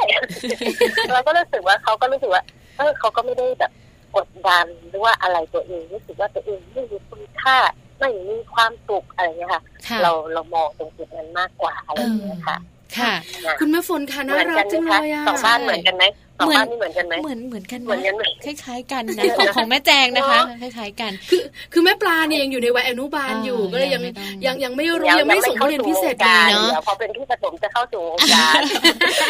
[1.12, 2.42] เราก็รู้สึกว่าเขาก็รู้สึกว่า
[2.76, 3.72] เออเขาก็ไม่ได้แบบ
[4.16, 7.56] กดดันหรือว่าอะไรตัวเองรู้สึกว่าตัวเองไม่มีคุณค่า
[8.04, 9.62] ไม่มีความสุขอะไรเงี้ยค่ะ
[10.02, 12.56] เราเรามองตรงจุดนั้นมากกว่าอะไรเงี้ยค่ะ
[12.98, 13.14] ค่ะ
[13.60, 16.04] คุณแม่ฝนค่ะน่ารักจังเลยอะสองบ้านเหมือนกันไหม
[16.44, 21.42] เหมือนเหมือนกันไหมเหมือนเหมือนกันเหมือนกันคล้ายๆกันนะของของแม่แจงนะคะคล้ายๆกัน คือ
[21.72, 24.02] คือแม่ปลาเนี่ยยังอยู่ในวัยอนุบาลอยู่ก็เลยยัง
[24.46, 28.02] ยังยังไม่รู้ยังไม่ส่งเรียนพิเศษเลยเนาะพอเป็นที่ประถมจะเข้าสู่
[28.34, 28.60] การ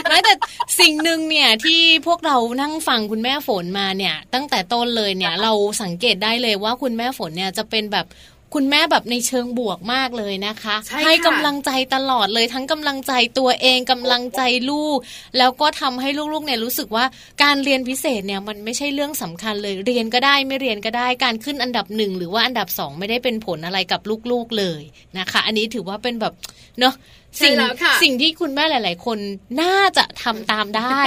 [0.09, 0.35] ไม่แต่
[0.81, 5.53] สิ่งหนึ่งเนี่ยที่พวกเรานั่งฟังคุณแม่ฝนมาเนี่ย ตั้งแต่ต้นเลยเนี่ยเรา
[5.83, 8.07] สังเกตได้เลยว่าคุณแม่ฝนเนี่ยจะเป็นแบบ
[8.55, 14.41] คุณแม่แบบในเชิงบวกมากเลยนะคะใให้กำลังใจตลอดเลยทั้งกำลังใจตัวเองกำลังใจ
[14.71, 14.99] ลูก
[15.39, 17.05] แล้วก็ทำให้ลูกๆเนี่ยรู้สึกว่า
[17.43, 24.01] การเรียนพิเศษเนี่ยมันไม่ใช่เรื่องสำคัญเลย เรียนก็ได้ไม่เรียนก็ได้การขึ้นอันดับหนึ่งหรือว่าอันดับสองไม่ได้เป็นผลอะไรกับ
[24.31, 24.83] ลูกๆเลย
[25.19, 26.33] นะคะ อันนี้ถือว่าเป็นแบบ
[26.81, 26.95] เนาะ
[27.43, 27.57] สิ่ง
[28.03, 29.19] สิ่งที่คุณแม่หลาย ๆ คน
[29.61, 31.01] น่าจะทำตามได้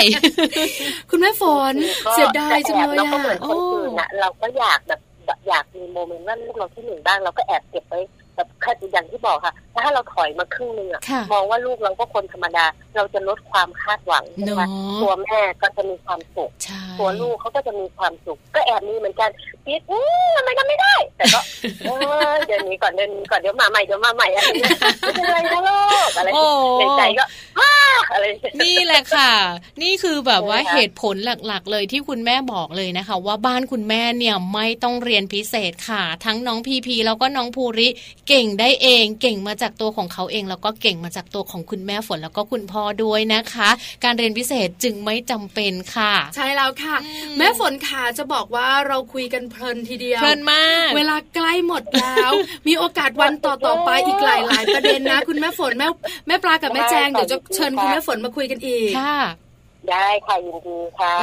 [1.10, 1.74] คุณแม่ฝน
[2.12, 2.98] เสียดายจังเลย
[4.00, 5.00] อะเราก็อยากแบบ
[5.48, 8.00] อยากมีโมเมนต์ว่าลูกเราที่หนึ่งบ้างเราก็แอบเก็บไว้
[8.36, 9.54] แบบค่อย่างที่บอกค่ะ
[9.84, 11.02] ถ้าเราถอยมาครึ่งนึงอะ
[11.34, 12.66] มองว่าลูกเราก็คนธรรมดา
[12.98, 14.64] เราจะลดความคาดหวังใช่ไหม
[15.02, 16.52] ตัวแม่ก็จะมีความสุข
[17.00, 19.30] ตัวลูกเขาก็จะมีความสุข ก็แอบมีเหมือนกัน
[19.66, 21.40] ปิดอืมทำไมก็ไม่ได้ แต่ก็
[22.48, 24.48] เดี๋ยวนี้ก่อนเดี๋ยวนี้ก่อนเดี๋ยวมาใหม่เดี๋ยวมาใหม่อะไร
[25.02, 26.30] ไม่เป็นไรนะลูกอะไร
[26.80, 27.26] ในใจก็
[28.14, 28.26] อะไร
[28.66, 29.32] นี่แหละค่ะ
[29.84, 31.16] นี่คือแบบว่าเหตุผล
[31.48, 37.88] หลักๆ เลยที่คุณแม่บอกเลยนะคะ ว่าบ้านคุณแม่เนี่ยไม่ต้องเรียนพิเศษค่ะ ทั้งน้องพีพีแล้วก็น้องภูริ
[38.28, 43.70] เก่งได้เอง เก่งมาจากตัวของเขาเอง แล้วก็เก่งมาจากตัวของคุณแม่ฝนแล้วก็คุณพ่อด้วยนะคะ
[44.04, 46.96] การเรียนพิเศษจึงไม่จำเป็นค่ะ ใช่แล้วค่ะ
[47.38, 52.32] แม่ฝนค่ะจะบอกว่าเราคุยกันเพลินทีเดียวเพลินมาก เวลาใกล้หมดแล้ว
[52.68, 55.88] มีโอกาสวันต่อๆไปอีกหลายๆประเด็นนะ คุณแม่ฝนแม่
[56.28, 59.20] แม่ปลากับแม่แจงเดี๋ยวจะเชิญคุณแม่ฝนมาคุยกันอีกค่ะ
[59.92, 61.14] ได้ค่ะยินดีค่ะ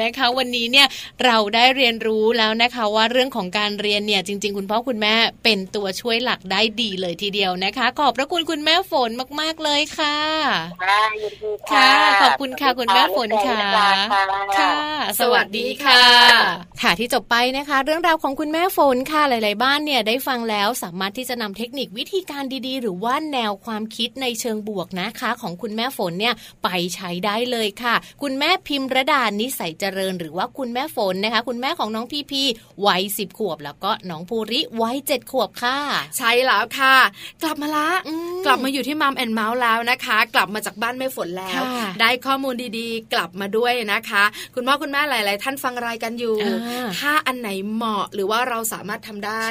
[0.00, 0.86] นะคะ วันนี้เนี่ย
[1.24, 10.16] เราได้เรียนรู้แล้วนะคะว่าเรื่องของการเรียนเนี่ยจริง ๆ คุณพ่อคุณแม่เป็นตัวช่วยหลักได้ดีเลยทีเดียวนะคะ ขอบพระคุณคุณแม่ฝนมาก ๆเลยค่ะ
[10.82, 11.90] ค่ะยินดีค่ะ
[12.22, 13.60] ขอบคุณค่ะคุณแม่ฝนค่ะ
[14.58, 14.74] ค่ะ
[15.20, 16.02] สวัสดีค่ะ
[16.82, 26.34] ค่ะที่จบไปนะคะ เรื่องราวของคุณแม่ฝนค่ะหลาย ๆ บ้านเนี่ยได้ฟังแล้วสามารถที่จะนำเทคนิควิธีการดีๆ หรือว่าแนวความคิดในเชิงบวกนะคะ ของคุณแม่ฝนเนี่ย
[26.64, 32.42] ไปใช้ได้เลยค่ะคุณแม่พิมระดานิสัยเจริญ หรือว่าคุณแม่ฝนนะคะ คุณแม่ของน้องพีพี
[32.86, 35.78] วัยสิบขวบ แล้วก็น้องภูริวัยเจ็ดขวบค่ะ
[36.16, 36.96] ใช่แล้วค่ะ
[37.42, 37.88] กลับมาละ
[38.46, 41.62] กลับมาอยู่ที่มัมแอนเมาส์แล้วนะคะ กลับมาจากบ้านแม่ฝนแล้ว
[42.00, 44.24] ได้ข้อมูลดีๆ กลับมาด้วยนะคะ
[44.54, 46.36] คุณพ่อคุณแม่หลาย ๆ ท่านฟังรายกันอยู่
[46.98, 49.42] ถ้าอันไหนเหมาะหรือว่าเราสามารถทำได้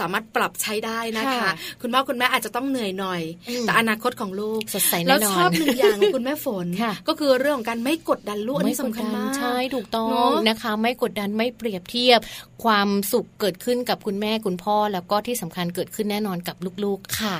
[0.00, 1.50] สามารถปรับใช้ได้นะคะ
[1.82, 3.22] คุณพ่อคุณแม่อาจจะต้องเหนื่อยหน่อย
[3.62, 6.66] แต่อนาคตของลูกสดใสแล้วชอบหนึ่งอย่างคุณแม่ฝน
[7.08, 12.20] ก็คือเรื่องของการไม่กดดันลูกอันนี้สำคัญมากใช่ถูกต้องนะคะ ไม่กดดันไม่เปรียบเทียบ
[12.64, 17.36] ความสุขเกิดขึ้นกับคุณแม่คุณพ่อ แล้วก็ที่สำคัญเกิดขึ้นแน่นอนกับลูกๆค่ะ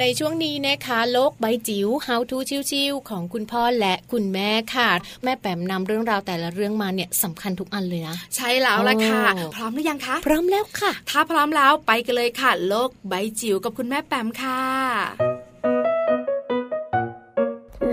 [0.00, 2.38] ในช่วงนี้นะคะโลกใบจิ๋ว How to
[2.70, 4.88] ชิวๆของคุณพ่อและคุณแม่ค่ะ
[5.24, 9.22] แม่แปมนำเรื่องราวแต่ละเรื่องมาเนี่ยสำคัญทุกอันเลยนะ ใช่แล้วล่ะค่ะ
[9.56, 14.62] พร้อมหรือยังคะ พร้อมแล้วค่ะ ถ้าพร้อมแล้วไปกันเลยค่ะ โลกใบจิ๋วกับคุณแม่แปมค่ะ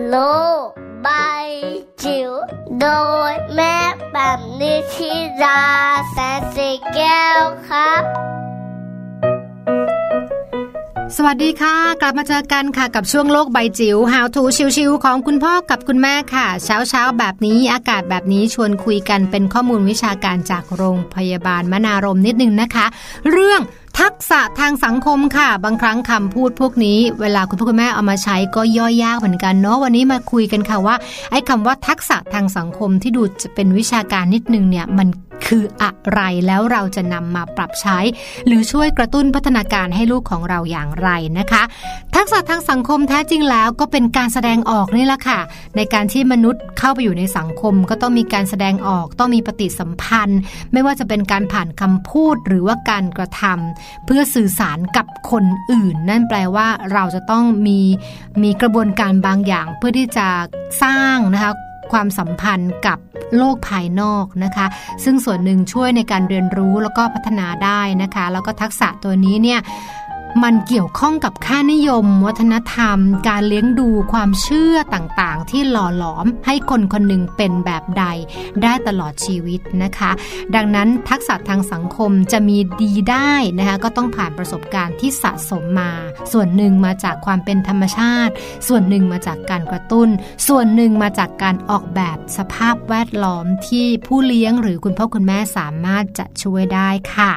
[0.10, 0.18] โล
[0.64, 0.68] ก
[1.04, 1.10] ใบ
[2.04, 2.32] จิ๋ว
[2.80, 2.88] โด
[3.32, 3.78] ยแม่
[4.14, 5.12] แบบนิชิ
[5.44, 5.62] รา
[6.12, 8.04] แสนสีแก้วครับ
[11.18, 14.42] สวัสดีค่ะ กลับมาเจอกันค่ะกับช่วงโลกใบจิ๋ว How to
[14.78, 22.86] ชิวๆของคุณพ่อกับคุณแม่ค่ะ เช้าเช้าแบบนี้อากาศแบบนี้ชวนคุยกันเป็นข้อมูลวิชาการจากโรงพยาบาลมนารมนิดนึงนะคะ
[23.32, 23.62] เรื่อง
[24.00, 30.96] ทักษะทางสังคมค่ะ บางครั้งคำพูดพวกนี้ เวลาคุณพ่อคุณแม่เอามาใช้ก็ย่อยยากเหมือนกันเนาะวันนี้มาคุยกันค่ะว่า
[31.32, 35.08] ไอ้คำว่าทักษะทางสังคมที่ดูจะเป็นวิชาการนิดนึงเนี่ยมัน
[35.48, 38.00] คืออะไรแล้วเราจะนำมาปรับใช้
[38.48, 41.64] หรือช่วยกระตุ้นพัฒนาการให้ลูกของเราอย่างไรนะคะ
[42.16, 45.40] ทักษะทางสังคมแท้จริงแล้วก็เป็นการแสดงออกนี่แหละค่ะ
[45.76, 50.40] ในการที่มนุษย์เข้าไปอยู่ในสังคม ก็ต้องมีการแสดงออกต้องมีปฏิสัมพันธ์
[50.72, 57.80] ไม่ว่าจะเป็นการผ่านคำพูดหรือว่าการกระทำเพื่อสื่อสารกับคนอื่น นั่นแปลว่าเราจะต้องมี
[58.44, 60.28] มีกระบวนการบางอย่างเพื่อที่จะ
[60.84, 61.54] สร้างนะคะ
[61.94, 62.98] ความสัมพันธ์กับ
[63.38, 64.66] โลกภายนอกนะคะ
[65.04, 69.60] ซึ่งส่วนหนึ่งช่วยในการเรียนรู้แล้วก็พัฒนาได้นะคะ แล้วก็ทักษะตัวนี้เนี่ย
[70.42, 72.98] มันเกี่ยวข้องกับค่านิยม วัฒนธรรม
[73.30, 78.04] การเลี้ยงดูความเชื่อต่างๆ ที่หล่อหลอมให้คนคนหนึ่งเป็นแบบใด
[78.64, 80.12] ได้ตลอดชีวิตนะคะ
[80.56, 85.92] ดังนั้นทักษะทางสังคมจะมีดีได้นะคะก็ต้องผ่านประสบการณ์ที่สะสมมา
[86.32, 88.34] ส่วนหนึ่งมาจากความเป็นธรรมชาติ
[88.68, 90.10] ส่วนหนึ่งมาจากการกระตุ้น
[90.48, 97.34] ส่วนหนึ่งมาจากการออกแบบสภาพแวดล้อมที่ผู้เลี้ยงหรือคุณพ่อคุณแม่สามารถจะช่วยได้ค่ะ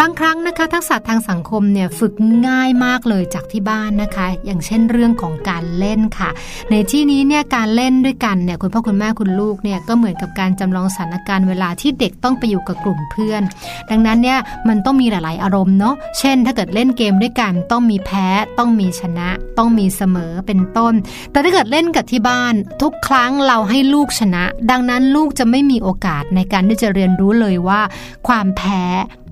[0.00, 2.12] บางครั้งนะคะทักษะทางสังคมเนี่ยฝึก
[2.46, 6.30] ง่ายมากเลยจากที่บ้านนะคะ อย่างเช่นเรื่องของการเล่นค่ะ
[6.70, 13.42] ในที่นี้เนี่ยการเล่นด้วยกันเนี่ยคุณพ่อคุณแม่คุณลูกเนี่ยก็เหมือนกับการจำลองสถานการณ์เวลาที่เด็กต้องไปอยู่กับกลุ่มเพื่อน
[13.90, 14.38] ดังนั้นเนี่ย
[14.68, 18.28] มันต้องมีหลาย ๆ อารมณ์เนาะเช่น ถ้าเกิดเล่นเกมด้วยกันต้องมีแพ้
[18.58, 19.28] ต้องมีชนะ
[19.58, 20.94] ต้องมีเสมอเป็นต้น
[21.30, 27.80] แต่ถ้าเกิดเล่นกับที่บ้าน ทุกครั้งเราให้ลูกชนะ ดังนั้นลูกจะไม่มีโอกาสในการที่จะเรียนรู้เลยว่า
[28.28, 28.84] ความแพ้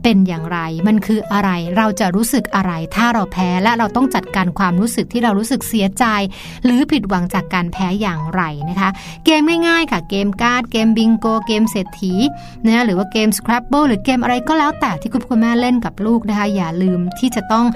[0.02, 6.04] เป็นอย่างไร มันคืออะไร เราจะรู้สึกอะไร ถ้าเราแพ้และเราต้องจัดการความรู้สึกที่เรารู้สึกเสียใจ
[6.64, 8.90] หรือผิดหวังจากการแพ้อย่างไรนะคะ
[9.24, 12.14] เกมง่ายๆค่ะ เกมการ์ด เกมบิงโก เกมเศรษฐี
[12.66, 17.66] นะหรือว่าเกม Scrabble หรือเกมอะไรก็แล้วแต่ที่คุณพ่อแม่เล่นกับลูกนะคะ อย่าลืมที่จะต้อง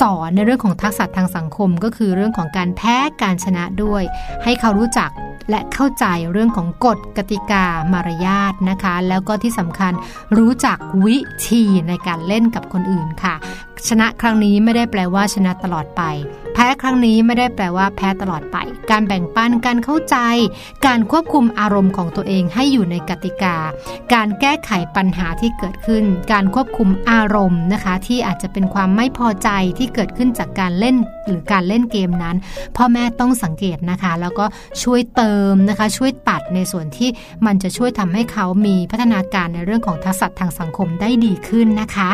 [0.00, 4.02] สอนในเรื่องของทักษะทางสังคม ก็คือเรื่องของการแพ้การชนะด้วย
[4.44, 5.10] ให้เขารู้จัก
[5.50, 9.92] และเข้าใจเรื่องของกฎกติกามารยาทนะคะ แล้วก็ที่สำคัญ
[10.38, 11.18] รู้จักวิ
[11.48, 13.34] ธีในการเล่นกับคนอื่นค่ะ
[13.88, 16.02] ชนะครั้งนี้ไม่ได้แปลว่าชนะตลอดไป
[16.54, 18.56] แพ้ครั้งนี้ไม่ได้แปลว่าแพ้ตลอดไป
[18.90, 20.16] การแบ่งปันการเข้าใจ
[20.86, 23.56] การควบคุมอารมณ์ของตัวเองให้อยู่ในกติกา
[24.14, 29.48] การแก้ไขปัญหาที่เกิดขึ้น การควบคุมอารมณ์นะคะ ที่อาจจะเป็นความไม่พอใจ
[29.78, 32.36] ที่เกิดขึ้นจากการเล่นหรือการเล่นเกมนั้น
[32.76, 34.44] พ่อแม่ต้องสังเกตนะคะ แล้วก็
[34.82, 37.10] ช่วยเติมนะคะ ช่วยตัดในส่วนที่
[37.46, 42.10] มันจะช่วยทำให้เขามีพัฒนาการในเรื่องของทักษะทางสังคมได้ดีขึ้นนะคะ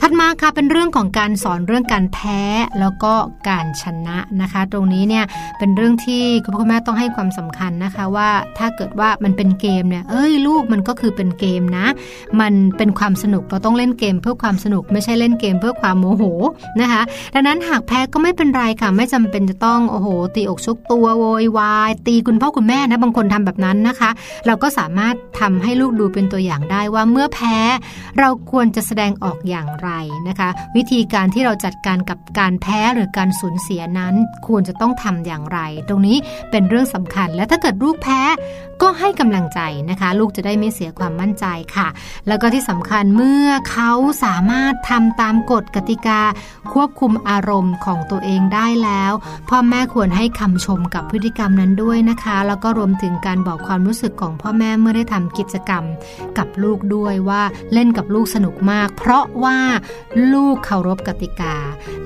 [0.00, 2.40] ถัดมาค่ะเป็นเรื่องของการสอนเรื่องการแพ้
[2.80, 3.12] แล้วก็
[3.48, 5.24] การชนะนะคะ ตรงนี้เนี่ย
[5.58, 8.28] เป็นเรื่องที่คุณพ่อคุณแม่ต้องให้ความสำคัญนะคะว่า
[8.58, 11.86] ถ้าเกิดว่ามันเป็นเกมเนี่ยเอ้ยลูกมันก็คือเป็นเกมนะ
[12.40, 16.24] มันเป็นความสนุกเราต้องเล่นเกมเพื่อความสนุกไม่ใช่เล่นเกมเพื่อความโมโห
[16.80, 17.02] นะคะ
[17.34, 24.10] ดังนั้นหากแพ้ก็ไม่เป็นไรค่ะไม่จำเป็นจะต้องโอ้โหตีอกชกตัวโวยวายตีคุณพ่อคุณแม่นะบางคนทำแบบนั้นนะคะ
[24.46, 27.56] เราก็สามารถทำให้ลูกดูเป็นตัวอย่างได้ว่าเมื่อแพ้
[28.18, 29.87] เราควรจะแสดงออกอย่างไร
[30.28, 34.14] นะคะ วิธีการที่เราจัดการกับการแพ้หรือการสูญเสียนั้น
[34.46, 35.58] ควรจะต้องทำอย่างไร
[35.88, 36.16] ตรงนี้
[36.50, 38.20] เป็นเรื่องสำคัญและถ้าเกิดลูกแพ้
[38.82, 39.60] ก็ให้กำลังใจ
[39.90, 41.88] นะคะ ลูกจะได้ไม่เสียความมั่นใจค่ะ
[42.28, 43.92] แล้วก็ที่สำคัญเมื่อเขา
[44.24, 46.20] สามารถทำตามกฎกติกา
[46.72, 49.12] ควบคุมอารมณ์ของตัวเองได้แล้ว
[49.48, 55.84] พ่อแม่ควรให้คำชมกับพฤติกรรมนั้นด้วยนะคะ แล้วก็รวมถึงการบอกความรู้สึกของพ่อแม่เมื่อได้ทำกิจกรรม
[56.38, 59.58] กับลูกด้วยว่าเล่นกับลูกสนุกมาก เพราะว่า
[60.32, 61.54] ลูกเคารพกติกา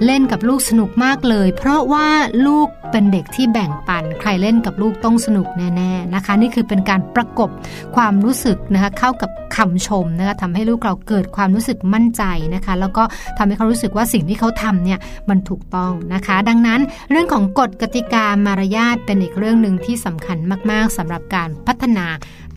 [0.05, 2.09] เล่นกับลูกสนุกมากเลย เพราะว่า
[2.47, 7.51] ลูกเป็นเด็กที่แบ่งปัน ใครเล่นกับลูกต้องสนุกแน่ๆนะคะ นี่คือเป็นการประกบ
[7.97, 12.23] ความรู้สึกนะคะเข้ากับคำชมนะคะทำให้ลูกเราเกิดความรู้สึกมั่นใจ
[12.55, 13.03] นะคะ แล้วก็
[13.39, 14.99] ทำให้เขารู้สึกว่าสิ่งที่เขาทำเนี่ย
[15.31, 20.39] มันถูกต้องนะคะ ดังนั้นเรื่องของกฎกติกามารยาทเป็นอีกเรื่องหนึ่งที่สำคัญ
[20.71, 22.07] มากๆสำหรับการพัฒนา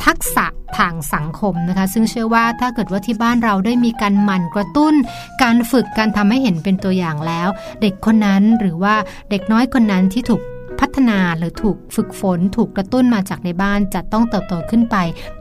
[0.05, 0.45] ทักษะ
[0.77, 4.93] ทางสังคมนะคะ ซึ่งเชื่อว่าถ้าเกิดว่าที่บ้านเราได้มีการหมั่นกระตุ้น
[5.41, 7.47] การฝึกการทำให้เห็นเป็นตัวอย่างแล้ว
[7.81, 8.95] เด็กคนนั้นหรือว่า
[9.29, 10.41] เด็กน้อยคนนั้นที่ถูก
[10.79, 14.95] พัฒนาหรือถูกฝึกฝน ถูกกระตุ้นมาจากในบ้านจะต้องเติบโตขึ้นไป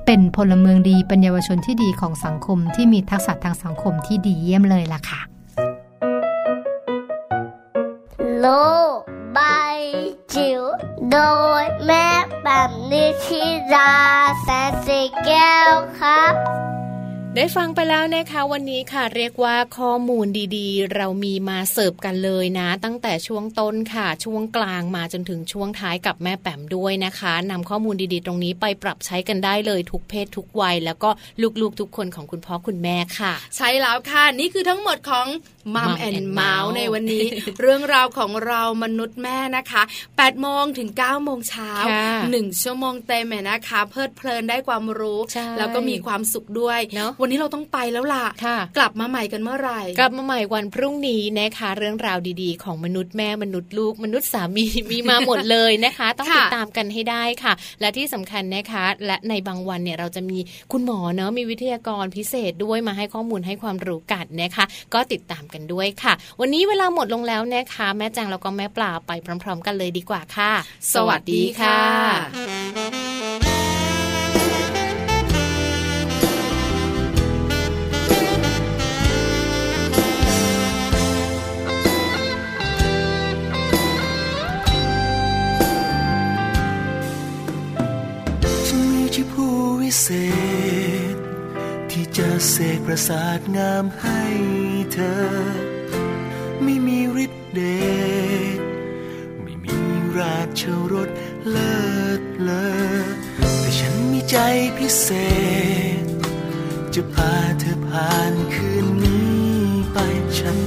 [0.07, 5.21] เป็นพลเมืองดีเป็นเยาวชนที่ดีของสังคมที่มีทักษะทางสังคมที่ดีเยี่ยมเลยล่ะค่ะ
[8.39, 8.47] โล
[9.37, 9.79] บาย
[10.35, 10.63] จิ๋ว
[11.11, 11.19] โด
[11.63, 12.09] ยแม่
[12.43, 13.43] แบบนิชิ
[13.75, 13.93] รา
[14.43, 16.35] แสนสีแก้วครับ
[17.39, 20.27] ได้ฟังไปแล้วนะคะวันนี้ค่ะเรียกว่าข้อมูล
[20.57, 31.11] ดีๆ เรามีมาเสิร์ฟกันเลยนะ ตั้งแต่ช่วงต้นค่ะช่วงกลางมาจนถึงช่วงท้ายกับแม่แป๋มด้วยนะคะนำข้อมูลดีๆ ตรงนี้ไปปรับใช้กันได้เลยทุกเพศทุกวัย แล้วก็
[31.61, 35.27] ลูกๆทุกคนของคุณพ่อคุณแม่ค่ะ ใช่แล้วค่ะนี่คือทั้งหมดของ
[35.75, 37.27] มัมแอนเมาส์ในวันนี้
[37.61, 41.73] เรื่องราวของเรามนุษย์แม่นะคะ8โมงถึง9โมงเช้า
[42.31, 45.19] หนึ่งชั่วโมงเต็มนะคะ เพลิดเพลินได้ความรู้
[45.59, 48.27] แล้วก็มีความสุขด้วยเนาะวันนี้เราต้องไปแล้วล่ะ
[48.77, 60.39] กลับมาใหม่กันเมื่อไหร่ กลับมาใหม่วันพรุ่งนี้นะคะ เรื่องราวดีๆ ของมนุษย์แม่มนุษย์ลูกมนุษย์สามีมีมาหมดเลยนะคะ ต้องติดตามกันให้ได้ค่ะ และที่สำคัญนะคะ และในบางวันเนี่ยเราจะมี
[60.73, 69.11] คุณหมอเนาะมีวิทยากรพิเศษด้วยมาให้ข้อมูลให้ความรู้กันนะคะ ก็ติดตามกันด้วยค่ะ วันนี้เวลาหมดลงแล้วนะคะ แม่แจงแล้วก็แม่ปลาไป
[69.43, 70.53] พร้อม ๆ กันเลยดีกว่าค่ะ
[70.95, 71.81] สวัสดีค่ะ
[90.03, 90.25] เศษ
[91.09, 91.14] ที่
[92.21, 94.23] จะเสกประสาทงามให้
[94.93, 95.17] เธอ
[96.63, 97.61] ไม่มีฤทธิ์เด
[98.57, 98.59] ช
[99.43, 99.77] ไม่มี
[100.19, 100.63] ราช
[100.93, 101.11] รส
[101.49, 101.77] เลิ
[102.21, 102.67] ศเลอ
[103.59, 104.37] แต่ฉันมีใจ
[104.79, 105.09] พิเศ
[106.03, 106.05] ษ
[106.95, 109.35] จะพาเธอผ่านคืนนี้
[109.93, 109.99] ไป
[110.39, 110.64] ฉัน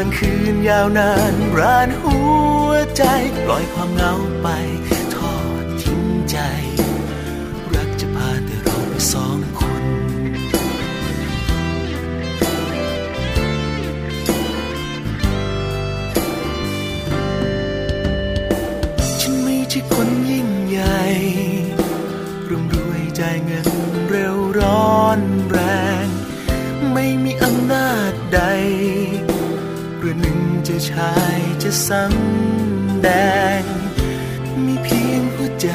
[0.00, 2.18] ลางคืนยาวนานรานหั
[2.66, 3.02] วใจ
[3.44, 4.48] ปล่อยความเหงาไป
[30.90, 33.08] ชายจะสำแด
[33.60, 33.62] ง
[34.64, 35.68] มีเพียงหัวใจ